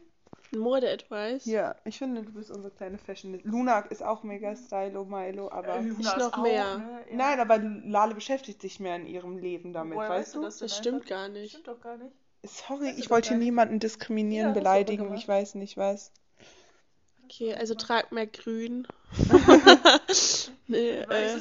Mode-Advice? 0.52 1.46
Ja, 1.46 1.76
ich 1.84 1.98
finde, 1.98 2.22
du 2.22 2.32
bist 2.32 2.52
unsere 2.52 2.74
kleine 2.74 2.98
Fashion. 2.98 3.38
Luna 3.44 3.80
ist 3.80 4.02
auch 4.04 4.24
mega 4.24 4.56
stylo, 4.56 5.04
Milo, 5.04 5.52
aber. 5.52 5.80
Ich 6.00 6.16
noch 6.18 6.42
mehr. 6.42 6.82
Nein, 7.12 7.40
aber 7.40 7.58
Lale 7.58 8.16
beschäftigt 8.16 8.62
sich 8.62 8.80
mehr 8.80 8.96
in 8.96 9.08
ihrem 9.08 9.38
Leben 9.38 9.74
damit, 9.74 9.98
Woher 9.98 10.10
weißt 10.10 10.36
du? 10.36 10.42
das 10.42 10.60
denn 10.60 10.68
Das 10.68 10.78
stimmt 10.78 10.96
einfach? 11.02 11.10
gar 11.10 11.28
nicht. 11.30 11.52
Stimmt 11.52 11.68
doch 11.68 11.82
gar 11.82 11.98
nicht. 11.98 12.16
Sorry, 12.44 12.92
ich 12.98 13.10
wollte 13.10 13.36
niemanden 13.36 13.80
diskriminieren, 13.80 14.50
Ja, 14.50 14.54
beleidigen, 14.54 15.14
ich 15.16 15.28
weiß 15.28 15.56
nicht 15.56 15.78
was. 15.78 16.12
Okay, 17.26 17.54
also 17.56 17.76
tragt 17.76 18.12
mehr 18.14 18.28
grün. 18.28 18.88
nee, 20.68 20.90
äh, 21.00 21.40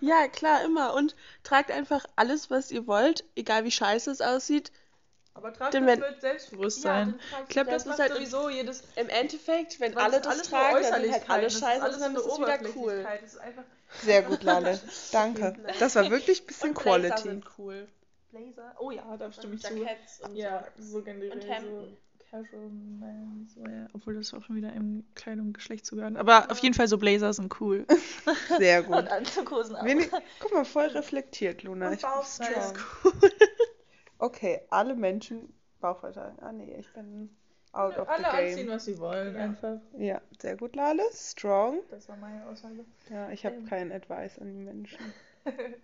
ja, 0.00 0.28
klar, 0.28 0.62
immer. 0.64 0.94
Und 0.94 1.14
tragt 1.42 1.70
einfach 1.70 2.04
alles, 2.16 2.50
was 2.50 2.70
ihr 2.70 2.86
wollt, 2.86 3.24
egal 3.34 3.64
wie 3.64 3.70
scheiße 3.70 4.10
es 4.10 4.20
aussieht. 4.20 4.72
Aber 5.32 5.52
tragt 5.54 5.72
Denn 5.74 5.86
das 5.86 6.00
wenn- 6.00 6.00
mit 6.10 6.20
Selbstbewusstsein. 6.20 7.14
Ja, 7.30 7.38
ich 7.42 7.48
glaube, 7.48 7.70
das 7.70 7.84
das 7.84 7.94
ist 7.94 8.00
halt 8.00 8.12
sowieso 8.14 8.50
jedes. 8.50 8.82
Im 8.96 9.08
Endeffekt, 9.08 9.80
wenn 9.80 9.96
alle 9.96 10.16
das 10.16 10.22
das 10.22 10.26
alles 10.34 10.48
tragen, 10.48 10.74
dann 10.74 10.82
Äußerlichkeiten, 10.84 11.28
halt 11.28 11.30
alle 11.30 11.44
das 11.44 11.54
ist 11.54 11.60
scheiße, 11.60 11.82
alles 11.82 11.98
dann 11.98 12.12
nur 12.12 12.26
ist 12.26 12.32
es 12.32 12.38
wieder 12.38 12.58
cool. 12.76 13.08
Ist 13.24 14.04
Sehr 14.04 14.22
gut, 14.22 14.42
Lale. 14.42 14.80
Danke. 15.12 15.54
Das 15.78 15.94
war 15.94 16.10
wirklich 16.10 16.42
ein 16.42 16.46
bisschen 16.46 16.74
Quality. 16.74 17.22
sind 17.22 17.44
cool. 17.58 17.88
Blazer. 18.30 18.74
Oh 18.78 18.90
ja, 18.90 19.16
da 19.16 19.30
stimme 19.32 19.54
ich 19.54 19.62
zu. 19.62 19.74
Jacketts 19.76 20.20
und 20.20 20.36
Ja, 20.36 20.64
so. 20.78 21.02
generell. 21.02 21.32
Und 21.32 21.48
Hemden. 21.48 21.96
So 21.96 21.96
Casual 22.30 22.68
Menswear. 22.70 23.88
Obwohl 23.92 24.14
das 24.14 24.32
auch 24.34 24.44
schon 24.44 24.54
wieder 24.54 24.72
im 24.72 25.04
Kleidung 25.16 25.52
Geschlecht 25.52 25.84
zugehört. 25.84 26.16
Aber 26.16 26.48
auf 26.52 26.58
jeden 26.58 26.74
Fall 26.74 26.86
so 26.86 26.96
Blazer 26.96 27.32
sind 27.32 27.60
cool. 27.60 27.84
Sehr 28.58 28.84
gut. 28.84 29.08
Anzughosen 29.08 29.74
auch. 29.74 29.84
Wenig, 29.84 30.10
guck 30.38 30.52
mal, 30.52 30.64
voll 30.64 30.86
reflektiert, 30.86 31.64
Luna. 31.64 31.88
Und 31.88 31.94
Ich 31.94 32.00
bin 32.02 32.10
Bauchstyle. 32.10 32.50
strong. 32.50 33.12
Okay, 34.18 34.60
alle 34.70 34.94
Menschen 34.94 35.52
Bauchverteilung. 35.80 36.38
Ah 36.40 36.52
nee, 36.52 36.76
ich 36.78 36.92
bin 36.92 37.34
out 37.72 37.96
of 37.96 38.06
the 38.06 38.22
Alle 38.22 38.28
anziehen, 38.28 38.66
game. 38.66 38.68
was 38.68 38.84
sie 38.84 38.98
wollen, 38.98 39.34
Ja. 39.34 39.40
einfach. 39.40 39.78
Ja, 39.98 40.20
sehr 40.40 40.56
gut, 40.58 40.76
Lale. 40.76 41.02
Strong. 41.14 41.80
Das 41.90 42.06
war 42.08 42.16
meine 42.16 42.44
Aussage. 42.46 42.84
Ja, 43.08 43.30
ich 43.30 43.46
habe 43.46 43.56
Ähm. 43.56 43.64
keinen 43.66 43.92
Advice 43.92 44.38
an 44.38 44.52
die 44.52 44.62
Menschen. 44.62 44.98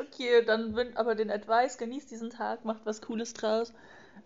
Okay, 0.00 0.44
dann 0.44 0.76
wün- 0.76 0.96
aber 0.96 1.16
den 1.16 1.30
Advice, 1.30 1.76
genießt 1.76 2.10
diesen 2.10 2.30
Tag, 2.30 2.64
macht 2.64 2.82
was 2.84 3.00
Cooles 3.02 3.34
draus. 3.34 3.72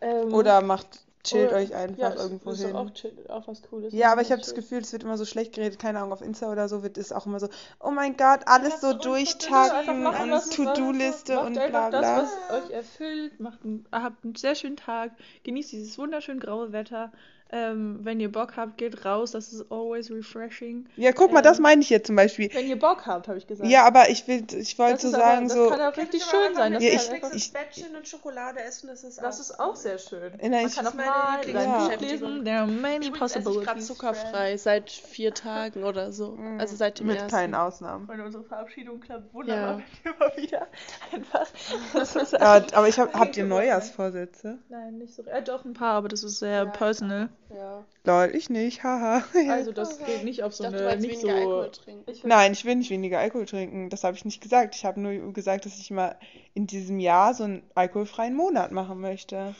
Ähm, 0.02 0.34
Oder 0.34 0.60
macht, 0.60 1.00
chillt 1.24 1.48
oder- 1.48 1.56
euch 1.58 1.74
einfach 1.74 2.14
ja, 2.14 2.22
irgendwo 2.22 2.50
ist 2.50 2.62
hin. 2.62 2.76
Auch, 2.76 2.90
chill, 2.90 3.12
auch 3.28 3.48
was 3.48 3.62
Cooles. 3.62 3.94
Ja, 3.94 4.12
aber 4.12 4.20
ich 4.20 4.30
habe 4.30 4.42
das 4.42 4.54
Gefühl, 4.54 4.80
es 4.80 4.92
wird 4.92 5.02
immer 5.02 5.16
so 5.16 5.24
schlecht 5.24 5.54
geredet. 5.54 5.78
Keine 5.78 5.98
Ahnung, 6.00 6.12
auf 6.12 6.20
Insta 6.20 6.50
oder 6.52 6.68
so 6.68 6.82
wird 6.82 6.98
es 6.98 7.10
auch 7.10 7.24
immer 7.24 7.40
so, 7.40 7.48
oh 7.80 7.90
mein 7.90 8.16
Gott, 8.18 8.40
alles 8.46 8.80
so 8.82 8.88
machen, 8.92 10.32
und 10.32 10.52
To-Do-Liste 10.52 11.36
macht 11.36 11.46
und 11.46 11.58
einfach 11.58 11.88
bla 11.88 12.00
bla. 12.00 12.20
das, 12.20 12.30
was 12.48 12.64
euch 12.64 12.70
erfüllt. 12.70 13.40
Macht 13.40 13.60
habt 13.92 14.24
einen 14.24 14.34
sehr 14.34 14.54
schönen 14.54 14.76
Tag. 14.76 15.12
Genießt 15.44 15.72
dieses 15.72 15.96
wunderschön 15.96 16.38
graue 16.38 16.72
Wetter. 16.72 17.12
Ähm, 17.54 17.98
wenn 18.02 18.18
ihr 18.18 18.32
Bock 18.32 18.56
habt, 18.56 18.78
geht 18.78 19.04
raus. 19.04 19.32
Das 19.32 19.52
ist 19.52 19.70
always 19.70 20.10
refreshing. 20.10 20.86
Ja, 20.96 21.12
guck 21.12 21.32
mal, 21.32 21.40
Ähm, 21.40 21.44
das 21.44 21.58
meine 21.58 21.82
ich 21.82 21.90
jetzt 21.90 22.06
zum 22.06 22.16
Beispiel. 22.16 22.48
Wenn 22.54 22.66
ihr 22.66 22.78
Bock 22.78 23.04
habt, 23.06 23.28
habe 23.28 23.36
ich 23.36 23.46
gesagt. 23.46 23.68
Ja, 23.68 23.84
aber 23.86 24.08
ich 24.08 24.26
will, 24.26 24.44
ich 24.56 24.78
wollte 24.78 25.02
so 25.02 25.10
sagen, 25.10 25.22
aber, 25.22 25.42
das 25.48 25.52
so, 25.52 25.68
kann 25.68 25.80
auch 25.82 25.96
richtig 25.96 26.24
schön 26.24 26.54
sein. 26.54 26.72
Das, 26.72 26.82
Ja, 26.82 26.90
ist 26.94 27.08
ich- 27.08 27.12
einfach, 27.12 27.32
ich- 27.34 27.52
Bettchen 27.52 27.94
und 27.94 28.08
Schokolade 28.08 28.60
essen, 28.62 28.86
das 28.86 29.04
ist 29.04 29.18
das 29.20 29.36
auch 29.36 29.40
ist 29.40 29.60
auch 29.60 29.76
sehr 29.76 29.98
schön. 29.98 30.32
Nein, 30.40 30.50
Man 30.50 30.66
ich- 30.66 30.74
kann 30.76 30.86
auch 30.86 30.92
Buch 30.92 31.44
Lieblingsbeschäftigung. 31.46 32.30
lesen. 32.30 32.44
There 32.44 32.56
are 32.58 32.66
many 32.66 32.94
esse 32.96 33.04
ich 33.04 33.12
gerade 33.12 33.18
possibilities. 33.42 33.86
zuckerfrei 33.86 34.56
seit 34.56 34.90
vier 34.90 35.34
Tagen 35.34 35.84
oder 35.84 36.10
so. 36.10 36.38
Also 36.58 36.76
seit 36.76 37.00
dem 37.00 37.06
mit 37.08 37.16
ersten. 37.16 37.30
keinen 37.30 37.54
Ausnahmen. 37.54 38.06
Freunde, 38.06 38.24
unsere 38.24 38.44
Verabschiedung 38.44 38.98
klappt 39.00 39.26
Ja. 39.26 39.34
wunderbar 39.34 39.82
immer 40.04 40.36
wieder. 40.42 40.66
Einfach. 41.12 41.46
Das 41.92 42.16
ist 42.16 42.32
Ja, 42.32 42.64
aber 42.72 42.88
ich 42.88 42.98
hab, 42.98 43.12
habt 43.12 43.36
ihr 43.36 43.44
Neujahrsvorsätze? 43.44 44.58
Nein, 44.70 44.98
nicht 44.98 45.14
so. 45.14 45.22
Äh, 45.24 45.42
doch 45.42 45.64
ein 45.64 45.74
paar, 45.74 45.94
aber 45.94 46.08
das 46.08 46.22
ist 46.24 46.38
sehr 46.38 46.64
personal. 46.66 47.28
Ja. 47.54 47.84
Lol, 48.04 48.34
ich 48.34 48.50
nicht, 48.50 48.82
haha. 48.82 49.22
Also 49.50 49.72
das 49.72 49.98
geht 50.04 50.24
nicht 50.24 50.42
auf 50.42 50.52
Ich 50.52 50.58
so 50.58 50.64
dachte, 50.64 50.78
du 50.78 50.88
eine 50.88 51.00
nicht 51.00 51.22
weniger 51.22 51.32
so. 51.32 51.38
Alkohol 51.38 51.70
trinken. 51.70 52.10
Ich 52.10 52.24
Nein, 52.24 52.52
ich 52.52 52.64
will 52.64 52.76
nicht 52.76 52.90
weniger 52.90 53.18
Alkohol 53.18 53.46
trinken. 53.46 53.90
Das 53.90 54.04
habe 54.04 54.16
ich 54.16 54.24
nicht 54.24 54.40
gesagt. 54.40 54.74
Ich 54.74 54.84
habe 54.84 55.00
nur 55.00 55.32
gesagt, 55.32 55.66
dass 55.66 55.78
ich 55.78 55.90
mal 55.90 56.18
in 56.54 56.66
diesem 56.66 56.98
Jahr 56.98 57.34
so 57.34 57.44
einen 57.44 57.62
alkoholfreien 57.74 58.34
Monat 58.34 58.72
machen 58.72 59.00
möchte. 59.00 59.54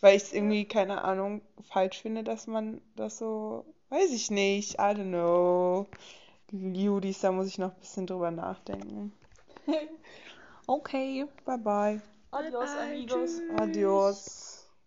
Weil 0.00 0.16
ich 0.16 0.22
es 0.24 0.32
irgendwie, 0.32 0.64
keine 0.64 1.04
Ahnung, 1.04 1.42
falsch 1.68 2.00
finde, 2.00 2.24
dass 2.24 2.46
man 2.46 2.80
das 2.96 3.18
so, 3.18 3.66
weiß 3.90 4.10
ich 4.12 4.30
nicht, 4.30 4.74
I 4.74 4.94
don't 4.94 5.10
know. 5.10 5.86
Judis, 6.52 7.20
da 7.20 7.32
muss 7.32 7.46
ich 7.48 7.58
noch 7.58 7.72
ein 7.72 7.80
bisschen 7.80 8.06
drüber 8.06 8.30
nachdenken. 8.30 9.12
Okay. 10.66 11.26
Bye 11.44 11.58
bye. 11.58 12.00
Adios, 12.30 12.70
Bye, 12.70 12.82
amigos. 12.84 13.40
Adios. 13.58 14.59